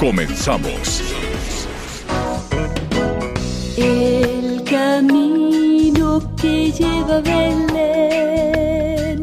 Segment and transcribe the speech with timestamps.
[0.00, 1.02] Comenzamos.
[3.76, 9.20] El camino que lleva a Belén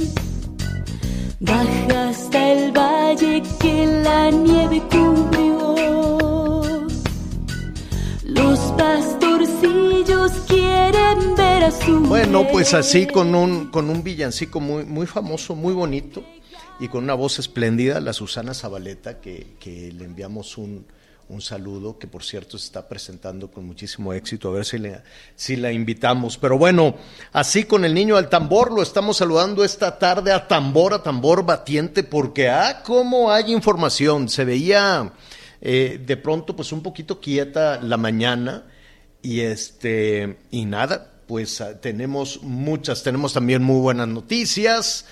[1.39, 5.75] baja hasta el valle que la nieve cubrió.
[8.23, 14.85] Los pastorcillos quieren ver a su Bueno, pues así con un, con un villancico muy,
[14.85, 16.21] muy famoso, muy bonito
[16.79, 20.85] y con una voz espléndida, la Susana Zabaleta, que, que le enviamos un,
[21.29, 25.01] un saludo, que por cierto se está presentando con muchísimo éxito, a ver si, le,
[25.35, 26.37] si la invitamos.
[26.37, 26.95] Pero bueno,
[27.33, 31.45] así con el niño al tambor, lo estamos saludando esta tarde a tambor, a tambor
[31.45, 35.11] batiente, porque ah, cómo hay información, se veía
[35.61, 38.65] eh, de pronto pues un poquito quieta la mañana
[39.21, 45.05] y este y nada pues ah, tenemos muchas tenemos también muy buenas noticias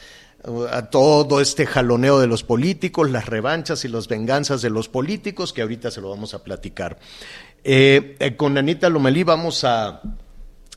[0.71, 5.53] a todo este jaloneo de los políticos las revanchas y las venganzas de los políticos
[5.53, 6.97] que ahorita se lo vamos a platicar
[7.63, 10.02] Eh, con Anita Lomelí vamos a,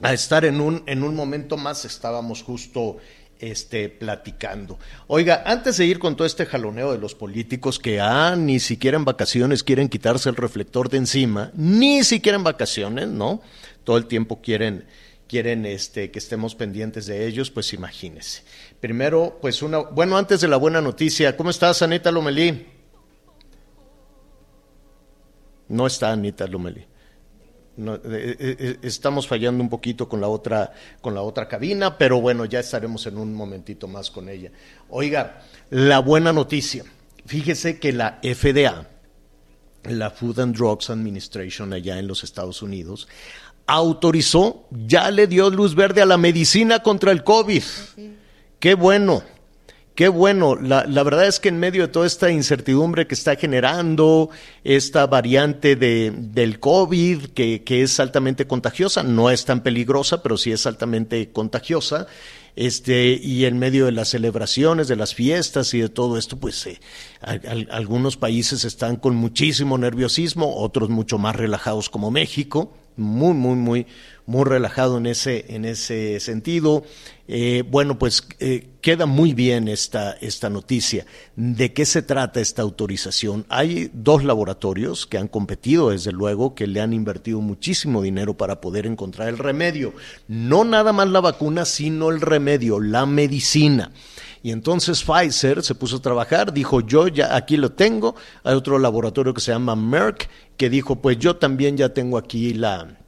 [0.01, 2.97] a estar en un en un momento más estábamos justo
[3.41, 4.79] este, platicando.
[5.07, 8.97] Oiga, antes de ir con todo este jaloneo de los políticos que ah, ni siquiera
[8.97, 13.41] en vacaciones quieren quitarse el reflector de encima, ni siquiera en vacaciones, ¿no?
[13.85, 14.87] Todo el tiempo quieren,
[15.29, 18.43] quieren este, que estemos pendientes de ellos, pues imagínese.
[18.81, 22.67] Primero, pues una, bueno, antes de la buena noticia, ¿cómo estás, Anita Lomelí?
[25.69, 26.87] No está Anita Lomelí.
[27.79, 32.21] Eh, eh, eh, estamos fallando un poquito con la otra con la otra cabina, pero
[32.21, 34.51] bueno, ya estaremos en un momentito más con ella.
[34.91, 36.85] Oiga, la buena noticia.
[37.25, 38.89] Fíjese que la FDA,
[39.85, 43.07] la Food and Drugs Administration allá en los Estados Unidos,
[43.67, 47.63] autorizó, ya le dio luz verde a la medicina contra el COVID.
[48.61, 49.23] Qué bueno.
[49.95, 54.31] Qué bueno, la, verdad es que en medio de toda esta incertidumbre que está generando
[54.63, 60.37] esta variante de, del COVID, que, que, es altamente contagiosa, no es tan peligrosa, pero
[60.37, 62.07] sí es altamente contagiosa,
[62.55, 66.65] este, y en medio de las celebraciones, de las fiestas y de todo esto, pues
[66.67, 66.81] eh,
[67.71, 73.87] algunos países están con muchísimo nerviosismo, otros mucho más relajados como México, muy, muy, muy,
[74.29, 76.85] muy relajado en ese, en ese sentido.
[77.29, 81.07] Eh, bueno, pues eh, queda muy bien esta, esta noticia.
[81.35, 83.47] ¿De qué se trata esta autorización?
[83.49, 88.61] Hay dos laboratorios que han competido, desde luego, que le han invertido muchísimo dinero para
[88.61, 89.95] poder encontrar el remedio.
[90.29, 93.93] No nada más la vacuna, sino el remedio, la medicina.
[94.43, 98.15] Y entonces Pfizer se puso a trabajar, dijo, yo ya aquí lo tengo.
[98.45, 100.29] Hay otro laboratorio que se llama Merck,
[100.59, 102.99] que dijo, pues yo también ya tengo aquí la,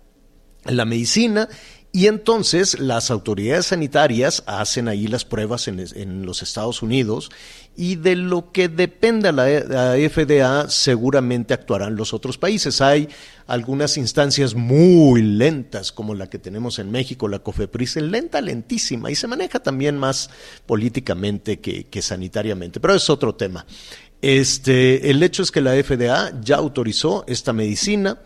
[0.64, 1.48] la medicina.
[1.92, 7.30] Y entonces las autoridades sanitarias hacen ahí las pruebas en, los Estados Unidos
[7.76, 12.80] y de lo que dependa la, la, FDA seguramente actuarán los otros países.
[12.80, 13.08] Hay
[13.48, 19.16] algunas instancias muy lentas como la que tenemos en México, la COFEPRIS, lenta, lentísima y
[19.16, 20.30] se maneja también más
[20.66, 23.66] políticamente que, que sanitariamente, pero es otro tema.
[24.22, 28.20] Este, el hecho es que la FDA ya autorizó esta medicina,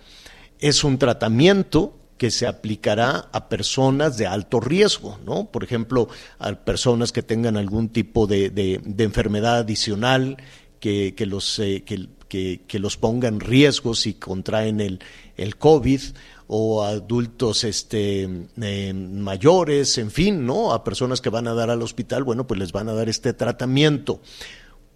[0.58, 5.46] es un tratamiento que se aplicará a personas de alto riesgo, ¿no?
[5.50, 6.08] Por ejemplo,
[6.38, 10.36] a personas que tengan algún tipo de, de, enfermedad adicional
[10.80, 15.00] que, que los, eh, que, que, los ponga en riesgo si contraen el,
[15.36, 16.00] el COVID
[16.46, 18.28] o adultos este,
[18.60, 20.72] eh, mayores, en fin, ¿no?
[20.72, 23.32] A personas que van a dar al hospital, bueno, pues les van a dar este
[23.32, 24.20] tratamiento.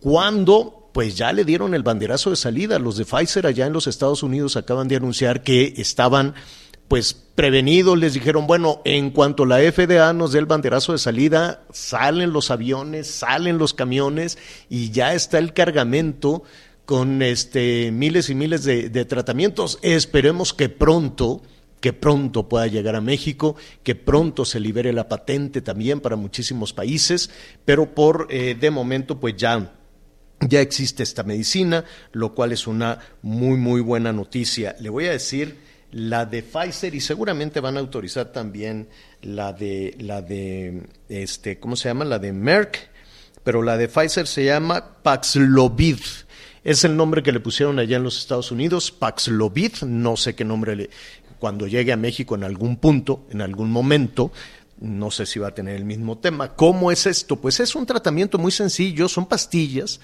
[0.00, 2.78] Cuando pues ya le dieron el banderazo de salida.
[2.80, 6.34] Los de Pfizer allá en los Estados Unidos acaban de anunciar que estaban
[6.88, 11.62] pues prevenidos, les dijeron, bueno, en cuanto la FDA nos dé el banderazo de salida,
[11.70, 14.38] salen los aviones, salen los camiones
[14.70, 16.42] y ya está el cargamento
[16.86, 19.78] con este miles y miles de, tratamientos.
[19.82, 21.42] Esperemos que pronto
[21.80, 26.72] que pronto pueda llegar a México, que pronto se libere la patente también para muchísimos
[26.72, 27.30] países,
[27.64, 29.74] pero por eh, de momento pues ya
[30.40, 34.74] ya existe esta medicina, lo cual es una muy muy buena noticia.
[34.80, 38.88] Le voy a decir la de Pfizer y seguramente van a autorizar también
[39.22, 42.04] la de la de este, ¿cómo se llama?
[42.04, 42.90] La de Merck,
[43.42, 46.00] pero la de Pfizer se llama Paxlovid.
[46.64, 50.44] Es el nombre que le pusieron allá en los Estados Unidos, Paxlovid, no sé qué
[50.44, 50.90] nombre le
[51.38, 54.32] cuando llegue a México en algún punto, en algún momento,
[54.80, 56.54] no sé si va a tener el mismo tema.
[56.54, 57.36] ¿Cómo es esto?
[57.36, 60.00] Pues es un tratamiento muy sencillo, son pastillas.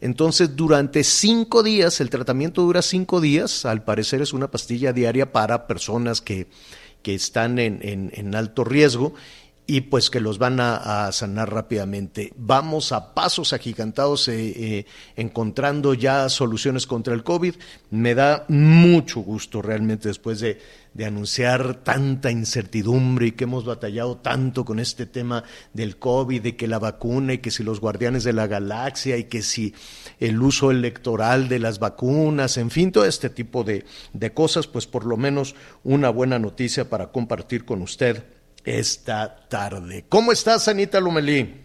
[0.00, 5.32] Entonces, durante cinco días, el tratamiento dura cinco días, al parecer es una pastilla diaria
[5.32, 6.46] para personas que,
[7.02, 9.14] que están en, en, en alto riesgo
[9.66, 12.32] y pues que los van a, sanar rápidamente.
[12.36, 14.86] Vamos a pasos agigantados eh, eh,
[15.16, 17.54] encontrando ya soluciones contra el COVID.
[17.90, 20.60] Me da mucho gusto realmente después de,
[20.94, 25.42] de, anunciar tanta incertidumbre y que hemos batallado tanto con este tema
[25.72, 29.24] del COVID, de que la vacuna y que si los guardianes de la galaxia y
[29.24, 29.74] que si
[30.20, 34.86] el uso electoral de las vacunas, en fin, todo este tipo de, de cosas, pues
[34.86, 38.35] por lo menos una buena noticia para compartir con usted
[38.66, 40.04] esta tarde.
[40.08, 41.62] ¿Cómo estás, Anita Lumelí?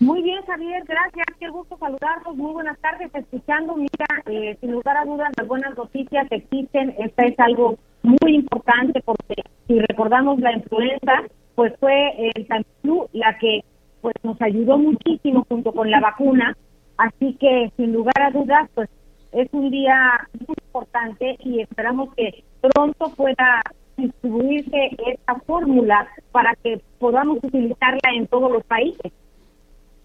[0.00, 1.26] Muy bien, Javier, gracias.
[1.38, 2.36] Qué gusto saludarlos.
[2.36, 3.10] Muy buenas tardes.
[3.14, 6.94] Escuchando, mira, eh, sin lugar a dudas, las buenas noticias existen.
[6.98, 11.22] Esta es algo muy importante porque si recordamos la influenza,
[11.54, 13.64] pues fue el Tamiflu la que
[14.00, 16.56] pues nos ayudó muchísimo junto con la vacuna.
[16.96, 18.88] Así que, sin lugar a dudas, pues
[19.32, 23.62] es un día muy importante y esperamos que pronto pueda
[24.06, 29.12] distribuirse esta fórmula para que podamos utilizarla en todos los países.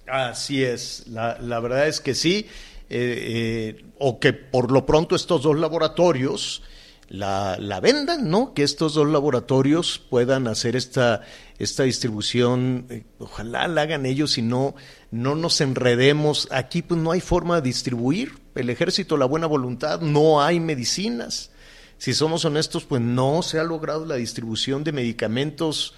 [0.07, 2.47] Así es, la, verdad es que sí,
[2.89, 6.63] eh, eh, o que por lo pronto estos dos laboratorios
[7.09, 8.53] la, la, vendan, ¿no?
[8.53, 11.21] Que estos dos laboratorios puedan hacer esta,
[11.57, 14.75] esta distribución, eh, ojalá la hagan ellos y no,
[15.11, 16.47] no nos enredemos.
[16.51, 21.51] Aquí pues no hay forma de distribuir, el ejército, la buena voluntad, no hay medicinas
[21.99, 25.93] si somos honestos, pues no se ha logrado la distribución de medicamentos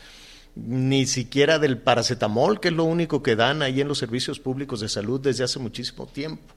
[0.55, 4.79] ni siquiera del paracetamol, que es lo único que dan ahí en los servicios públicos
[4.81, 6.55] de salud desde hace muchísimo tiempo.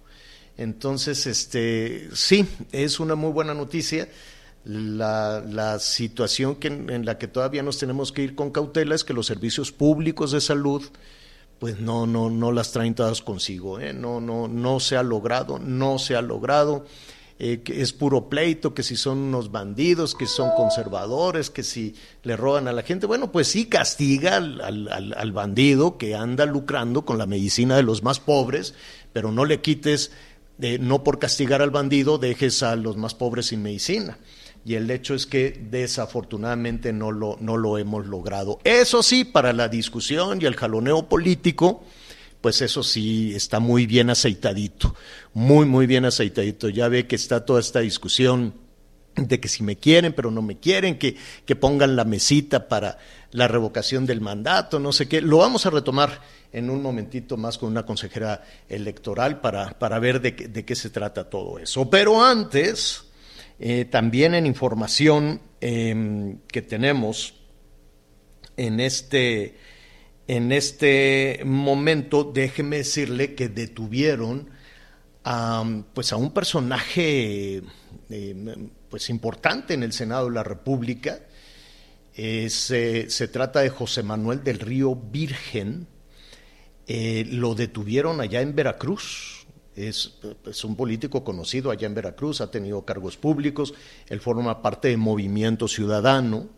[0.57, 4.09] Entonces, este, sí, es una muy buena noticia.
[4.65, 9.05] La, la situación que, en la que todavía nos tenemos que ir con cautela es
[9.05, 10.83] que los servicios públicos de salud,
[11.59, 13.93] pues no, no, no las traen todas consigo, ¿eh?
[13.93, 16.87] no, no, no se ha logrado, no se ha logrado.
[17.41, 21.97] Eh, que es puro pleito, que si son unos bandidos, que son conservadores, que si
[22.23, 23.07] le roban a la gente.
[23.07, 28.05] Bueno, pues sí castiga al, al, bandido que anda lucrando con la medicina de los
[28.05, 28.75] más pobres,
[29.13, 30.13] pero no le quites,
[30.61, 34.17] eh, no por castigar al bandido, dejes a los más pobres sin medicina.
[34.65, 38.61] Y el hecho es que desafortunadamente no lo, no lo hemos logrado.
[38.63, 41.83] Eso sí, para la discusión y el jaloneo político,
[42.45, 44.95] pues eso sí está muy bien aceitadito,
[45.33, 46.69] muy, muy bien aceitadito.
[46.69, 48.53] Ya ve que está toda esta discusión
[49.17, 52.99] de que si me quieren, pero no me quieren, que, que pongan la mesita para
[53.31, 55.23] la revocación del mandato, no sé qué.
[55.23, 56.21] Lo vamos a retomar
[56.53, 61.31] en un momentito más con una consejera electoral para, para ver de, qué se trata
[61.31, 61.89] todo eso.
[61.89, 63.07] Pero antes,
[63.59, 67.37] eh, también en información eh, que tenemos
[68.59, 69.57] en este
[70.27, 74.49] en este momento, déjeme decirle que detuvieron
[75.23, 77.63] a, pues a un personaje
[78.11, 81.21] eh, pues importante en el Senado de la República.
[82.17, 85.89] Eh, se, trata de José Manuel del Río Virgen.
[86.87, 89.47] Eh, lo detuvieron allá en Veracruz.
[89.77, 93.75] Es, es, un político conocido allá en Veracruz, ha tenido cargos públicos,
[94.07, 96.49] él forma parte de Movimiento Ciudadano,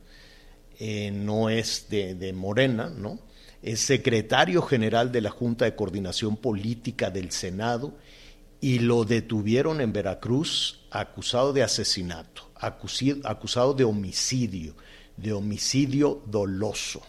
[1.12, 3.18] no es de, de Morena, ¿no?
[3.62, 7.94] Es secretario general de la Junta de Coordinación Política del Senado
[8.60, 14.74] y lo detuvieron en Veracruz acusado de asesinato, acusado de homicidio,
[15.16, 17.02] de homicidio doloso.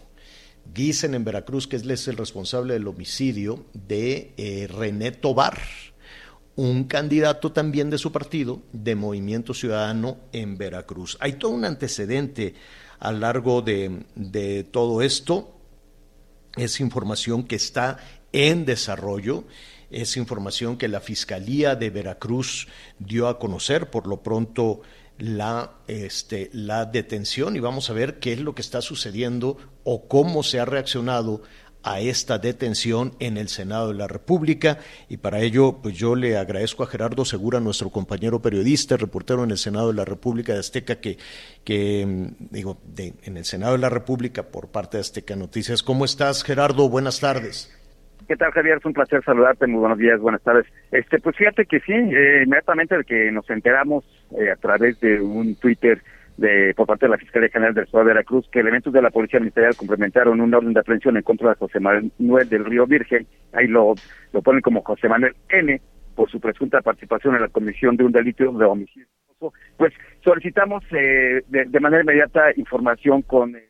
[0.65, 5.59] Dicen en Veracruz que él es el responsable del homicidio de eh, René Tobar,
[6.55, 11.17] un candidato también de su partido, de Movimiento Ciudadano en Veracruz.
[11.21, 12.55] Hay todo un antecedente
[12.99, 15.56] a lo largo de, de todo esto
[16.57, 17.97] es información que está
[18.31, 19.45] en desarrollo,
[19.89, 22.67] es información que la Fiscalía de Veracruz
[22.99, 24.81] dio a conocer, por lo pronto
[25.17, 26.51] la, este,
[26.91, 30.65] detención y vamos a ver qué es lo que está sucediendo o cómo se ha
[30.65, 31.41] reaccionado
[31.87, 36.37] a esta detención en el Senado de la República y para ello pues yo le
[36.37, 40.59] agradezco a Gerardo Segura, nuestro compañero periodista, reportero en el Senado de la República de
[40.59, 41.17] Azteca que,
[41.63, 45.81] que mm, digo, de, en el Senado de la República por parte de Azteca Noticias.
[45.81, 46.89] ¿Cómo estás, Gerardo?
[46.89, 47.73] Buenas tardes.
[48.27, 48.77] ¿Qué tal, Javier?
[48.79, 49.67] Es un placer saludarte.
[49.67, 50.65] Muy buenos días, buenas tardes.
[50.91, 54.03] Este, pues fíjate que sí, eh, inmediatamente de que nos enteramos
[54.37, 56.01] eh, a través de un Twitter
[56.37, 59.09] de, por parte de la Fiscalía General del Estado de Veracruz que elementos de la
[59.09, 63.27] Policía Ministerial complementaron un orden de aprehensión en contra de José Manuel del Río Virgen,
[63.53, 63.95] ahí lo,
[64.31, 65.81] lo ponen como José Manuel N,
[66.15, 69.07] por su presunta participación en la comisión de un delito de homicidio.
[69.77, 73.69] Pues solicitamos eh, de, manera inmediata información con eh,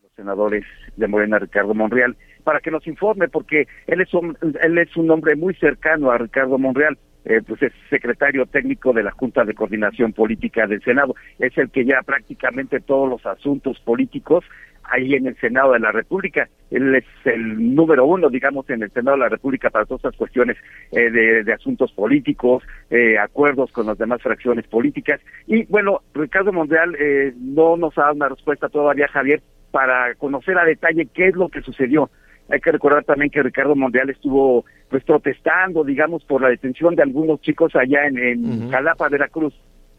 [0.00, 0.64] los senadores
[0.96, 5.10] de Morena, Ricardo Monreal, para que nos informe, porque él es un, él es un
[5.10, 9.54] hombre muy cercano a Ricardo Monreal eh, pues es secretario técnico de la Junta de
[9.54, 11.14] Coordinación Política del Senado.
[11.38, 14.44] Es el que lleva prácticamente todos los asuntos políticos
[14.90, 16.48] ahí en el Senado de la República.
[16.70, 20.16] Él es el número uno, digamos, en el Senado de la República para todas estas
[20.16, 20.56] cuestiones
[20.92, 25.20] eh, de, asuntos políticos, eh, acuerdos con las demás fracciones políticas.
[25.46, 30.58] Y bueno, Ricardo Monreal eh, no nos ha dado una respuesta todavía, Javier, para conocer
[30.58, 32.10] a detalle qué es lo que sucedió.
[32.48, 37.02] Hay que recordar también que Ricardo Monreal estuvo pues protestando, digamos, por la detención de
[37.02, 39.54] algunos chicos allá en, en Jalapa, Veracruz,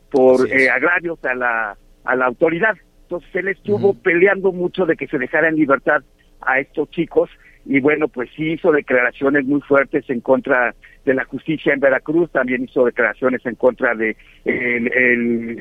[0.10, 2.76] por eh, agravios a la, a la autoridad.
[3.04, 6.02] Entonces él estuvo peleando mucho de que se dejara en libertad
[6.42, 7.30] a estos chicos
[7.66, 10.74] y bueno, pues sí hizo declaraciones muy fuertes en contra
[11.04, 14.88] de la justicia en Veracruz, también hizo declaraciones en contra de el,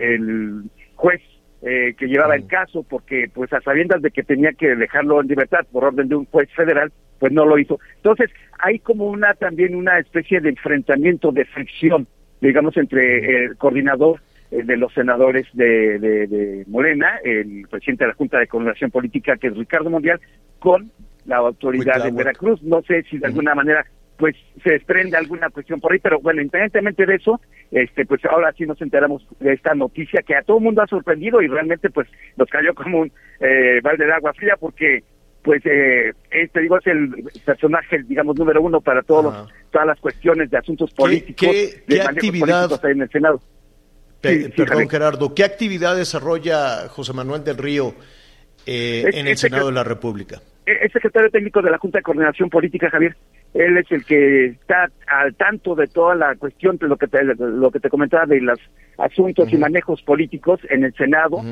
[0.01, 0.63] el
[0.95, 1.21] juez
[1.69, 5.27] eh, que llevaba el caso, porque pues a sabiendas de que tenía que dejarlo en
[5.27, 7.81] libertad por orden de un juez federal, pues no lo hizo.
[7.97, 8.31] Entonces,
[8.61, 12.07] hay como una también una especie de enfrentamiento, de fricción,
[12.41, 14.21] digamos, entre el coordinador
[14.53, 19.37] eh, de los senadores de, de, Morena, el presidente de la Junta de Coordinación Política,
[19.37, 20.21] que es Ricardo Mundial,
[20.61, 20.93] con
[21.25, 22.63] la autoridad de Veracruz.
[22.63, 23.85] No sé si de alguna manera
[24.17, 28.53] pues se desprende alguna cuestión por ahí, pero bueno, independientemente de eso, este pues ahora
[28.57, 31.91] sí nos enteramos de esta noticia que a todo el mundo ha sorprendido y realmente
[31.91, 35.03] pues nos cayó como un eh, balde de agua fría porque
[35.43, 40.51] pues eh, este digo es el personaje digamos número uno para todos todas las cuestiones
[40.51, 43.41] de asuntos políticos ¿Qué, qué, actividad en el Senado.
[44.21, 47.95] Perdón Gerardo qué actividad desarrolla José Manuel del Río
[48.65, 52.51] eh, en el Senado de la República es secretario técnico de la Junta de Coordinación
[52.51, 53.17] Política Javier
[53.59, 57.25] él es el que está al tanto de toda la cuestión de lo que te,
[57.25, 58.59] lo que te comentaba de los
[58.99, 61.43] asuntos y manejos políticos en el Senado.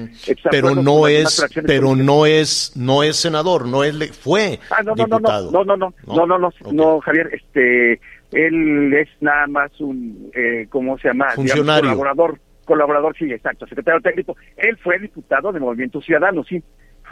[0.50, 5.04] Pero no es, pero no es, no es senador, no es, fue ah, no, no,
[5.04, 5.50] diputado.
[5.50, 8.00] No, no, no, no, no, no, no, Javier, este,
[8.32, 11.30] él es nada más un, eh, ¿cómo se llama?
[11.30, 11.90] Funcionario.
[11.90, 14.36] colaborador, colaborador, sí, exacto, secretario técnico.
[14.56, 16.62] Él fue diputado de Movimiento Ciudadano, sí,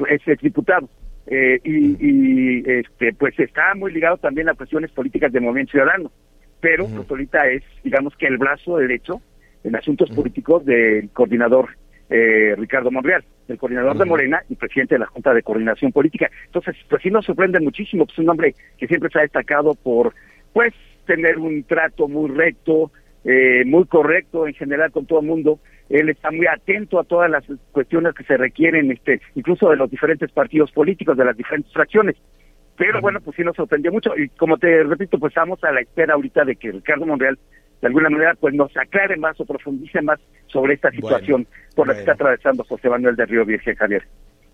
[0.08, 0.88] es exdiputado.
[1.26, 6.10] Eh, y, este pues está muy ligado también a cuestiones políticas de Movimiento Ciudadano,
[6.60, 9.20] pero pues ahorita es, digamos que el brazo derecho
[9.64, 11.70] en asuntos políticos del coordinador
[12.10, 16.30] eh, Ricardo Monreal, el coordinador de Morena y presidente de la Junta de Coordinación Política.
[16.46, 20.12] Entonces, pues sí nos sorprende muchísimo, pues un hombre que siempre se ha destacado por,
[20.52, 20.74] pues,
[21.06, 22.90] tener un trato muy recto,
[23.24, 27.30] eh, muy correcto en general con todo el mundo, él está muy atento a todas
[27.30, 31.72] las cuestiones que se requieren, este, incluso de los diferentes partidos políticos, de las diferentes
[31.72, 32.16] fracciones.
[32.76, 34.16] Pero bueno, pues sí nos sorprendió mucho.
[34.16, 37.38] Y como te repito, pues estamos a la espera ahorita de que Ricardo Monreal
[37.82, 41.94] de alguna manera pues nos aclare más o profundice más sobre esta situación por la
[41.94, 44.06] que está atravesando José Manuel de Río Virgen Javier.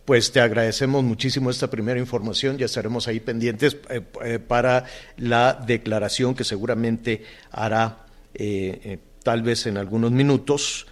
[0.06, 4.84] Pues te agradecemos muchísimo esta primera información, ya estaremos ahí pendientes eh, eh, para
[5.18, 10.86] la declaración que seguramente hará eh, tal vez en algunos minutos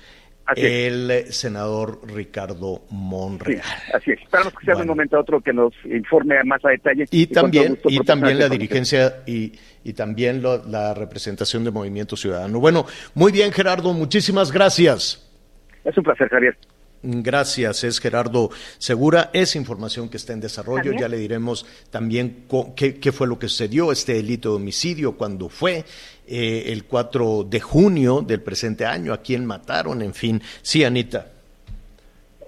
[0.54, 3.62] el senador Ricardo Monreal.
[3.94, 4.22] así es.
[4.22, 7.06] Esperamos que sea un momento a otro que nos informe más a detalle.
[7.10, 9.52] Y, también, y también la dirigencia y,
[9.84, 12.60] y también la representación de Movimiento Ciudadano.
[12.60, 15.22] Bueno, muy bien, Gerardo, muchísimas gracias.
[15.84, 16.56] Es un placer, Javier.
[17.02, 19.30] Gracias, es Gerardo Segura.
[19.32, 20.92] Es información que está en desarrollo.
[20.98, 25.48] Ya le diremos también qué, qué, fue lo que sucedió, este delito de homicidio, cuando
[25.48, 25.84] fue
[26.28, 30.40] eh, el 4 de junio del presente año, a quién mataron, en fin.
[30.62, 31.26] Sí, Anita.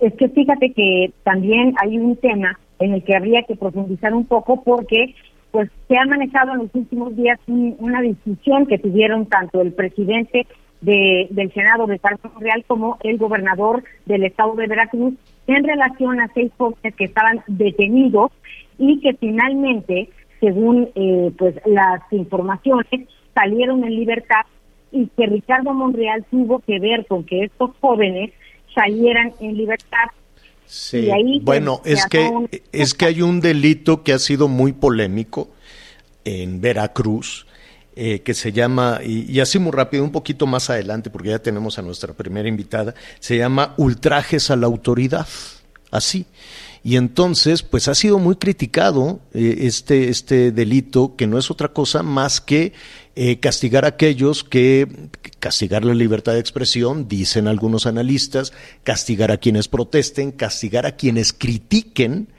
[0.01, 4.25] Es que fíjate que también hay un tema en el que habría que profundizar un
[4.25, 5.15] poco porque
[5.51, 10.47] pues se ha manejado en los últimos días una discusión que tuvieron tanto el presidente
[10.81, 15.15] de, del Senado de Salto Real como el gobernador del estado de Veracruz
[15.47, 18.31] en relación a seis jóvenes que estaban detenidos
[18.79, 24.47] y que finalmente, según eh, pues las informaciones, salieron en libertad
[24.91, 28.33] y que Ricardo Monreal tuvo que ver con que estos jóvenes
[28.75, 30.07] salieran en libertad.
[30.67, 31.09] Sí,
[31.43, 32.31] bueno, es que,
[32.73, 35.49] es que hay un delito que ha sido muy polémico
[36.25, 37.47] en Veracruz,
[37.97, 41.79] eh, que se llama, y, así muy rápido, un poquito más adelante, porque ya tenemos
[41.79, 45.27] a nuestra primera invitada, se llama Ultrajes a la Autoridad,
[45.91, 46.27] así.
[46.85, 51.69] Y entonces, pues ha sido muy criticado eh, este, este delito, que no es otra
[51.69, 52.73] cosa más que
[53.21, 55.09] eh, castigar a aquellos que,
[55.41, 58.53] castigar la libertad de expresión, dicen algunos analistas,
[58.85, 62.33] castigar a quienes protesten, castigar a quienes critiquen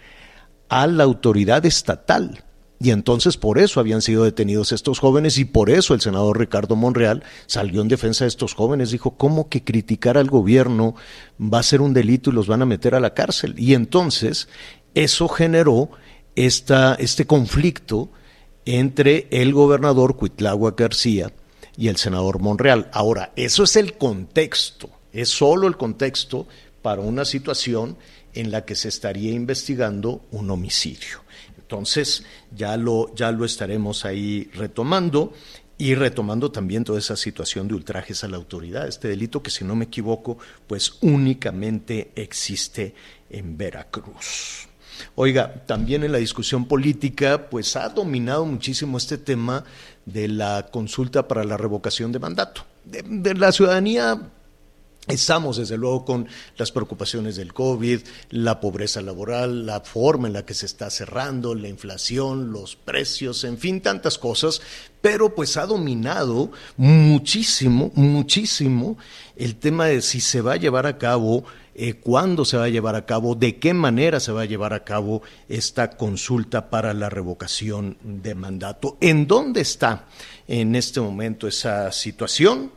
[0.69, 2.45] a la autoridad estatal.
[2.79, 6.77] Y entonces por eso habían sido detenidos estos jóvenes y por eso el senador Ricardo
[6.77, 8.91] Monreal salió en defensa de estos jóvenes.
[8.91, 10.95] Dijo, ¿cómo que criticar al gobierno
[11.41, 13.53] va a ser un delito y los van a meter a la cárcel?
[13.57, 14.47] Y entonces
[14.93, 15.89] eso generó
[16.37, 18.13] esta, este conflicto
[18.65, 21.31] entre el gobernador Cuitlagua García
[21.77, 22.89] y el senador Monreal.
[22.93, 26.47] Ahora, eso es el contexto, es solo el contexto
[26.81, 27.97] para una situación
[28.33, 31.23] en la que se estaría investigando un homicidio.
[31.57, 32.23] Entonces,
[32.55, 35.33] ya lo, ya lo estaremos ahí retomando
[35.77, 39.63] y retomando también toda esa situación de ultrajes a la autoridad, este delito que si
[39.63, 40.37] no me equivoco,
[40.67, 42.93] pues únicamente existe
[43.29, 44.68] en Veracruz.
[45.21, 49.65] Oiga, también en la discusión política, pues ha dominado muchísimo este tema
[50.05, 52.65] de la consulta para la revocación de mandato.
[52.85, 54.31] de la ciudadanía
[55.09, 60.45] Estamos, desde luego, con las preocupaciones del COVID, la pobreza laboral, la forma en la
[60.45, 64.61] que se está cerrando, la inflación, los precios, en fin, tantas cosas,
[65.01, 68.99] pero pues ha dominado muchísimo, muchísimo
[69.35, 71.43] el tema de si se va a llevar a cabo,
[71.81, 74.73] eh, cuándo se va a llevar a cabo, de qué manera se va a llevar
[74.73, 78.97] a cabo esta consulta para la revocación de mandato.
[78.99, 80.05] ¿En dónde está
[80.45, 82.73] en este momento esa situación?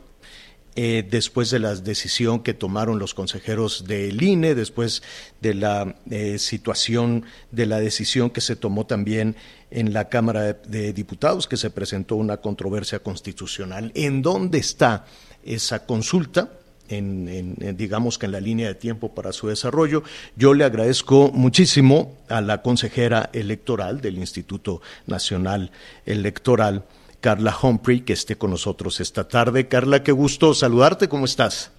[0.77, 5.03] Eh, después de la decisión que tomaron los consejeros del INE, después
[5.41, 9.35] de la eh, situación de la decisión que se tomó también
[9.69, 13.91] en la Cámara de, Diputados, que se presentó una controversia constitucional.
[13.95, 15.05] ¿En dónde está
[15.43, 16.53] esa consulta?
[16.89, 20.03] En, digamos que en la línea de tiempo para su desarrollo.
[20.35, 25.71] Yo le agradezco muchísimo a la consejera electoral del Instituto Nacional
[26.05, 26.83] Electoral,
[27.21, 29.67] Carla Humphrey, que esté con nosotros esta tarde.
[29.67, 31.71] Carla, qué gusto saludarte, ¿cómo estás?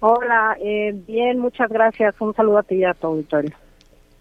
[0.00, 2.14] Hola, eh, bien, muchas gracias.
[2.18, 3.52] Un saludo a ti y a tu auditorio.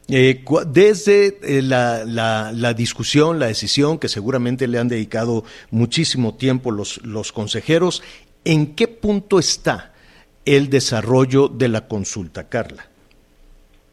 [0.10, 6.70] Eh, desde eh, la, la, discusión, la decisión que seguramente le han dedicado muchísimo tiempo
[6.70, 8.04] los, los consejeros,
[8.44, 9.91] ¿en qué punto está
[10.46, 12.84] el desarrollo de la consulta, Carla?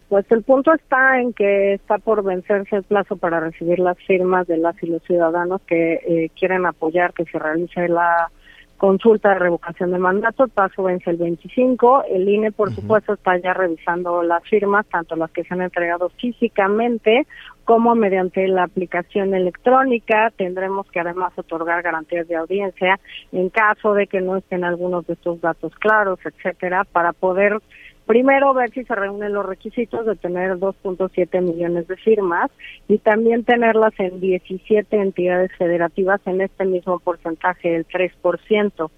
[0.09, 4.47] Pues el punto está en que está por vencerse el plazo para recibir las firmas
[4.47, 8.31] de las y los ciudadanos que eh, quieren apoyar que se realice la
[8.79, 10.45] consulta de revocación de mandato.
[10.45, 12.05] El plazo vence el 25.
[12.11, 16.09] El INE, por supuesto, está ya revisando las firmas, tanto las que se han entregado
[16.11, 17.27] físicamente
[17.69, 20.33] como mediante la aplicación electrónica.
[20.35, 22.99] Tendremos que además otorgar garantías de audiencia
[23.31, 27.59] en caso de que no estén algunos de estos datos claros, etcétera, para poder
[28.07, 32.51] Primero, ver si se reúnen los requisitos de tener 2.7 millones de firmas
[32.89, 38.91] y también tenerlas en 17 entidades federativas en este mismo porcentaje del 3%.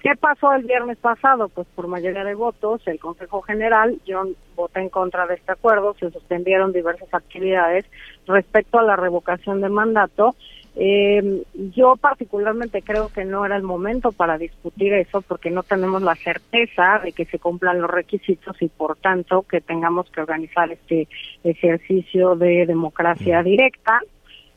[0.00, 1.48] ¿Qué pasó el viernes pasado?
[1.48, 5.94] Pues por mayoría de votos, el Consejo General, yo voté en contra de este acuerdo,
[5.98, 7.84] se suspendieron diversas actividades
[8.26, 10.36] respecto a la revocación de mandato
[10.80, 11.42] eh,
[11.74, 16.14] yo particularmente creo que no era el momento para discutir eso porque no tenemos la
[16.14, 21.08] certeza de que se cumplan los requisitos y por tanto que tengamos que organizar este
[21.42, 24.00] ejercicio de democracia directa.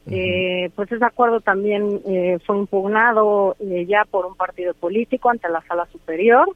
[0.09, 5.47] Eh, pues ese acuerdo también eh, fue impugnado eh, ya por un partido político ante
[5.49, 6.49] la sala superior.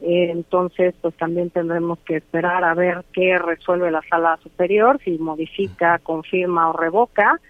[0.00, 5.18] Eh, entonces, pues también tendremos que esperar a ver qué resuelve la sala superior, si
[5.18, 7.40] modifica, confirma o revoca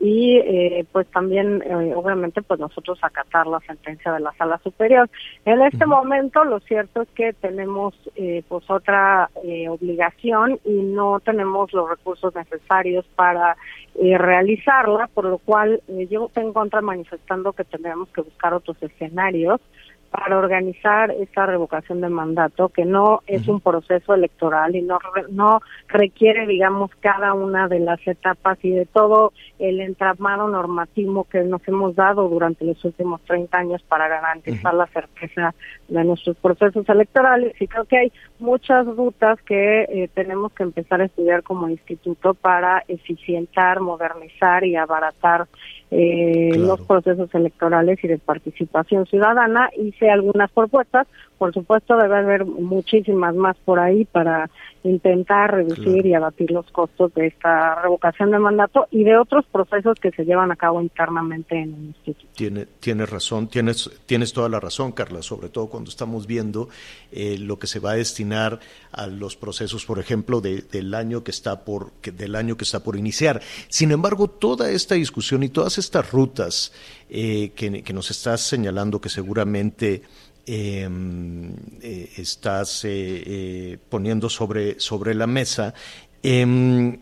[0.00, 5.08] y eh, pues también eh, obviamente pues nosotros acatar la sentencia de la sala superior.
[5.44, 9.30] En este momento lo cierto es que tenemos eh, pues otra
[9.68, 13.56] obligación y no tenemos los recursos necesarios para
[13.94, 15.80] realizarla por lo cual
[16.10, 19.60] yo tengo contra manifestando que tendremos que buscar otros escenarios
[20.10, 24.98] para organizar esta revocación de mandato, que no es un proceso electoral y no,
[25.30, 31.42] no requiere, digamos, cada una de las etapas y de todo el entramado normativo que
[31.42, 35.54] nos hemos dado durante los últimos 30 años para garantizar la certeza
[35.88, 37.54] de nuestros procesos electorales.
[37.60, 42.34] Y creo que hay muchas rutas que eh, tenemos que empezar a estudiar como instituto
[42.34, 45.46] para eficientar, modernizar y abaratar
[45.90, 51.06] eh, los procesos electorales y de participación ciudadana hice algunas propuestas,
[51.38, 54.50] por supuesto debe haber muchísimas más por ahí para
[54.82, 59.98] intentar reducir y abatir los costos de esta revocación de mandato y de otros procesos
[60.00, 62.28] que se llevan a cabo internamente en el instituto.
[62.34, 66.68] Tiene, tienes razón, tienes, tienes toda la razón, Carla, sobre todo cuando estamos viendo
[67.12, 68.60] eh, lo que se va a destinar
[68.92, 72.82] a los procesos, por ejemplo, del año que está por que, del año que está
[72.82, 73.42] por iniciar.
[73.68, 76.72] Sin embargo, toda esta discusión y todas estas rutas
[77.08, 80.02] eh, que, nos estás señalando que seguramente
[80.48, 85.74] Em, eh, estás eh, poniendo sobre, sobre la mesa,
[86.22, 87.00] em,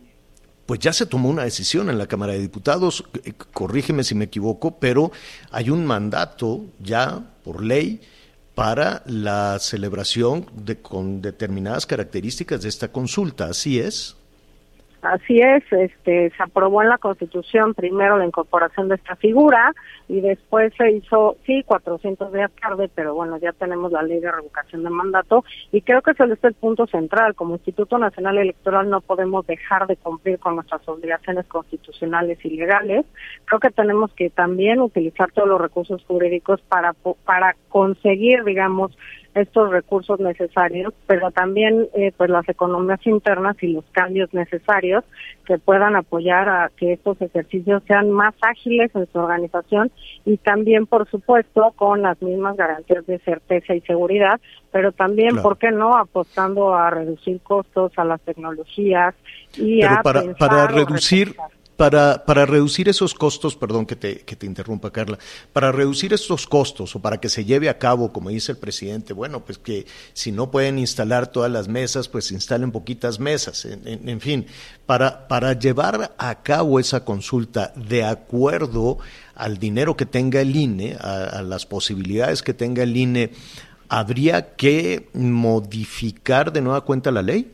[0.65, 3.05] pues ya se tomó una decisión en la Cámara de Diputados,
[3.53, 5.13] corrígeme si me equivoco, pero
[5.51, 8.01] hay un mandato ya por ley
[8.55, 14.17] para la celebración de, con determinadas características de esta consulta, ¿así es?
[15.05, 19.75] Así es, este, se aprobó en la Constitución primero la incorporación de esta figura
[20.09, 24.33] y después se hizo, sí, 400 días tarde, pero bueno, ya tenemos la ley de
[24.33, 27.35] revocación de mandato y creo que ese es el punto central.
[27.35, 33.05] Como Instituto Nacional Electoral no podemos dejar de cumplir con nuestras obligaciones constitucionales y legales.
[33.45, 36.95] Creo que tenemos que también utilizar todos los recursos jurídicos para,
[37.27, 38.97] para conseguir, digamos,
[39.35, 45.05] estos recursos necesarios, pero también eh, pues las economías internas y los cambios necesarios
[45.45, 49.91] que puedan apoyar a que estos ejercicios sean más ágiles en su organización
[50.25, 55.59] y también, por supuesto, con las mismas garantías de certeza y seguridad, pero también, ¿por
[55.59, 59.15] qué no?, apostando a reducir costos a las tecnologías
[59.57, 61.35] y a para, para reducir
[61.77, 65.19] para, para reducir esos costos, perdón que te, que te interrumpa Carla,
[65.53, 69.13] para reducir estos costos o para que se lleve a cabo, como dice el presidente,
[69.13, 74.21] bueno, pues que si no pueden instalar todas las mesas, pues instalen poquitas mesas, en,
[74.21, 74.47] fin,
[74.87, 78.99] para, para llevar a cabo esa consulta de acuerdo
[79.35, 83.33] al dinero que tenga el INE, a, a las posibilidades que tenga el INE,
[83.89, 87.51] ¿habría que modificar de nueva cuenta la ley?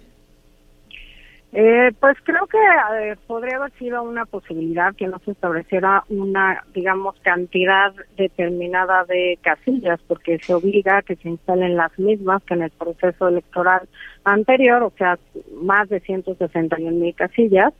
[1.52, 6.62] Eh, pues creo que eh, podría haber sido una posibilidad que no se estableciera una,
[6.72, 12.54] digamos, cantidad determinada de casillas, porque se obliga a que se instalen las mismas que
[12.54, 13.88] en el proceso electoral
[14.22, 15.18] anterior, o sea,
[15.60, 17.74] más de 161 mil casillas,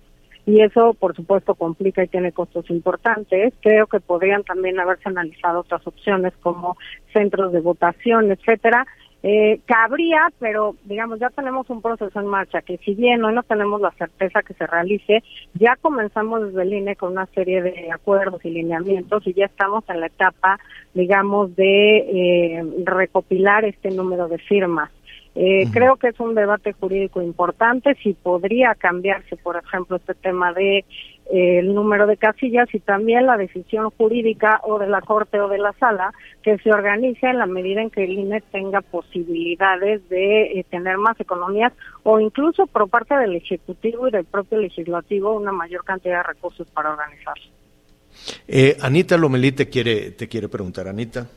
[0.47, 3.55] y eso, por supuesto, complica y tiene costos importantes.
[3.61, 6.77] Creo que podrían también haberse analizado otras opciones como
[7.13, 8.85] centros de votación, etcétera,
[9.23, 13.43] eh, cabría, pero digamos, ya tenemos un proceso en marcha que si bien hoy no
[13.43, 15.23] tenemos la certeza que se realice,
[15.55, 19.85] ya comenzamos desde el INE con una serie de acuerdos y lineamientos y ya estamos
[19.89, 20.59] en la etapa,
[20.95, 24.91] digamos, de eh, recopilar este número de firmas.
[25.35, 30.53] Eh, Creo que es un debate jurídico importante, si podría cambiarse, por ejemplo, este tema
[30.53, 30.85] de
[31.33, 35.49] eh, el número de casillas y también la decisión jurídica o de la Corte o
[35.49, 36.13] de la Sala
[36.43, 40.99] que se organice en la medida en que el INE tenga posibilidades de eh, tener
[40.99, 46.17] más economías o incluso por parte del Ejecutivo y del propio Legislativo una mayor cantidad
[46.17, 47.49] de recursos para organizarse.
[48.49, 51.29] Eh, Anita Lomelí te quiere, te quiere preguntar, Anita.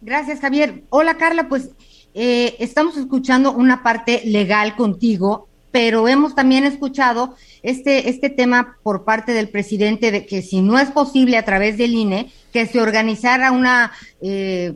[0.00, 0.84] Gracias, Javier.
[0.88, 1.74] Hola, Carla, pues
[2.14, 9.04] eh, estamos escuchando una parte legal contigo, pero hemos también escuchado este, este tema por
[9.04, 12.80] parte del presidente de que si no es posible a través del INE, que se
[12.80, 13.92] organizara una,
[14.22, 14.74] eh,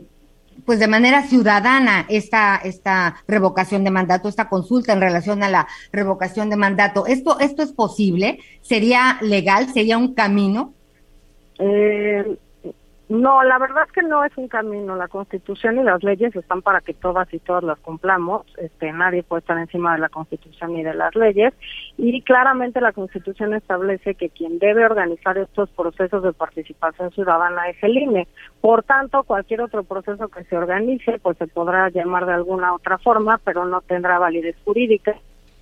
[0.65, 5.67] pues de manera ciudadana esta, esta revocación de mandato, esta consulta en relación a la
[5.91, 7.07] revocación de mandato.
[7.07, 8.39] ¿Esto, esto es posible?
[8.61, 9.73] ¿Sería legal?
[9.73, 10.73] ¿Sería un camino?
[11.59, 12.37] Eh,
[13.13, 14.95] no, la verdad es que no es un camino.
[14.95, 18.43] La Constitución y las leyes están para que todas y todas las cumplamos.
[18.57, 21.53] Este, nadie puede estar encima de la Constitución ni de las leyes.
[21.95, 27.77] Y claramente la Constitución establece que quien debe organizar estos procesos de participación ciudadana es
[27.83, 28.27] el INE.
[28.61, 32.97] Por tanto, cualquier otro proceso que se organice, pues se podrá llamar de alguna otra
[32.97, 35.15] forma, pero no tendrá validez jurídica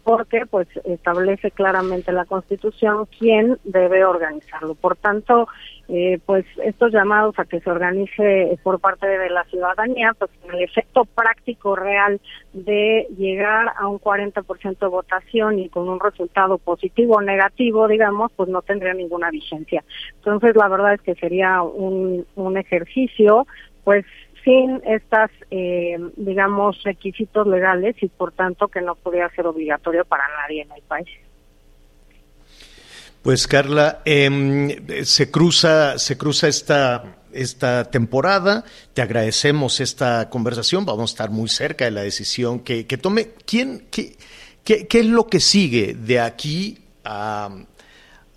[0.04, 4.76] porque pues establece claramente la Constitución quién debe organizarlo.
[4.76, 5.48] Por tanto,
[5.88, 10.62] eh, pues estos llamados a que se organice por parte de la ciudadanía, pues el
[10.62, 12.20] efecto práctico real
[12.54, 18.32] de llegar a un 40% de votación y con un resultado positivo o negativo, digamos,
[18.36, 19.84] pues no tendría ninguna vigencia.
[20.16, 23.46] Entonces, la verdad es que sería un, un ejercicio,
[23.84, 24.06] pues
[24.44, 30.24] sin estas, eh, digamos, requisitos legales y por tanto que no podía ser obligatorio para
[30.42, 31.10] nadie en el país.
[33.22, 38.64] Pues Carla, eh, se cruza, se cruza esta esta temporada.
[38.94, 40.86] Te agradecemos esta conversación.
[40.86, 43.30] Vamos a estar muy cerca de la decisión que, que tome.
[43.46, 44.16] ¿Quién, qué,
[44.64, 47.50] qué, qué, es lo que sigue de aquí a,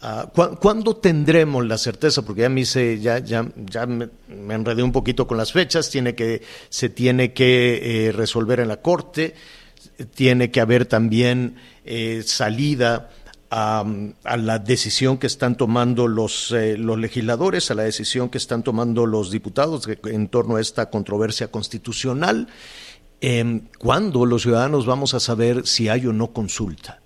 [0.07, 2.21] Ah, ¿Cuándo tendremos la certeza?
[2.21, 6.43] Porque ya me ya, ya, ya me, enredé un poquito con las fechas, tiene que,
[6.69, 9.35] se tiene que eh, resolver en la Corte,
[10.15, 13.09] tiene que haber también eh, salida
[13.49, 13.83] a,
[14.37, 19.07] la decisión que están tomando los, eh, los legisladores, a la decisión que están tomando
[19.07, 22.49] los diputados en torno a esta controversia constitucional.
[23.23, 27.01] Em, ¿Cuándo los ciudadanos vamos a saber si hay o no consulta?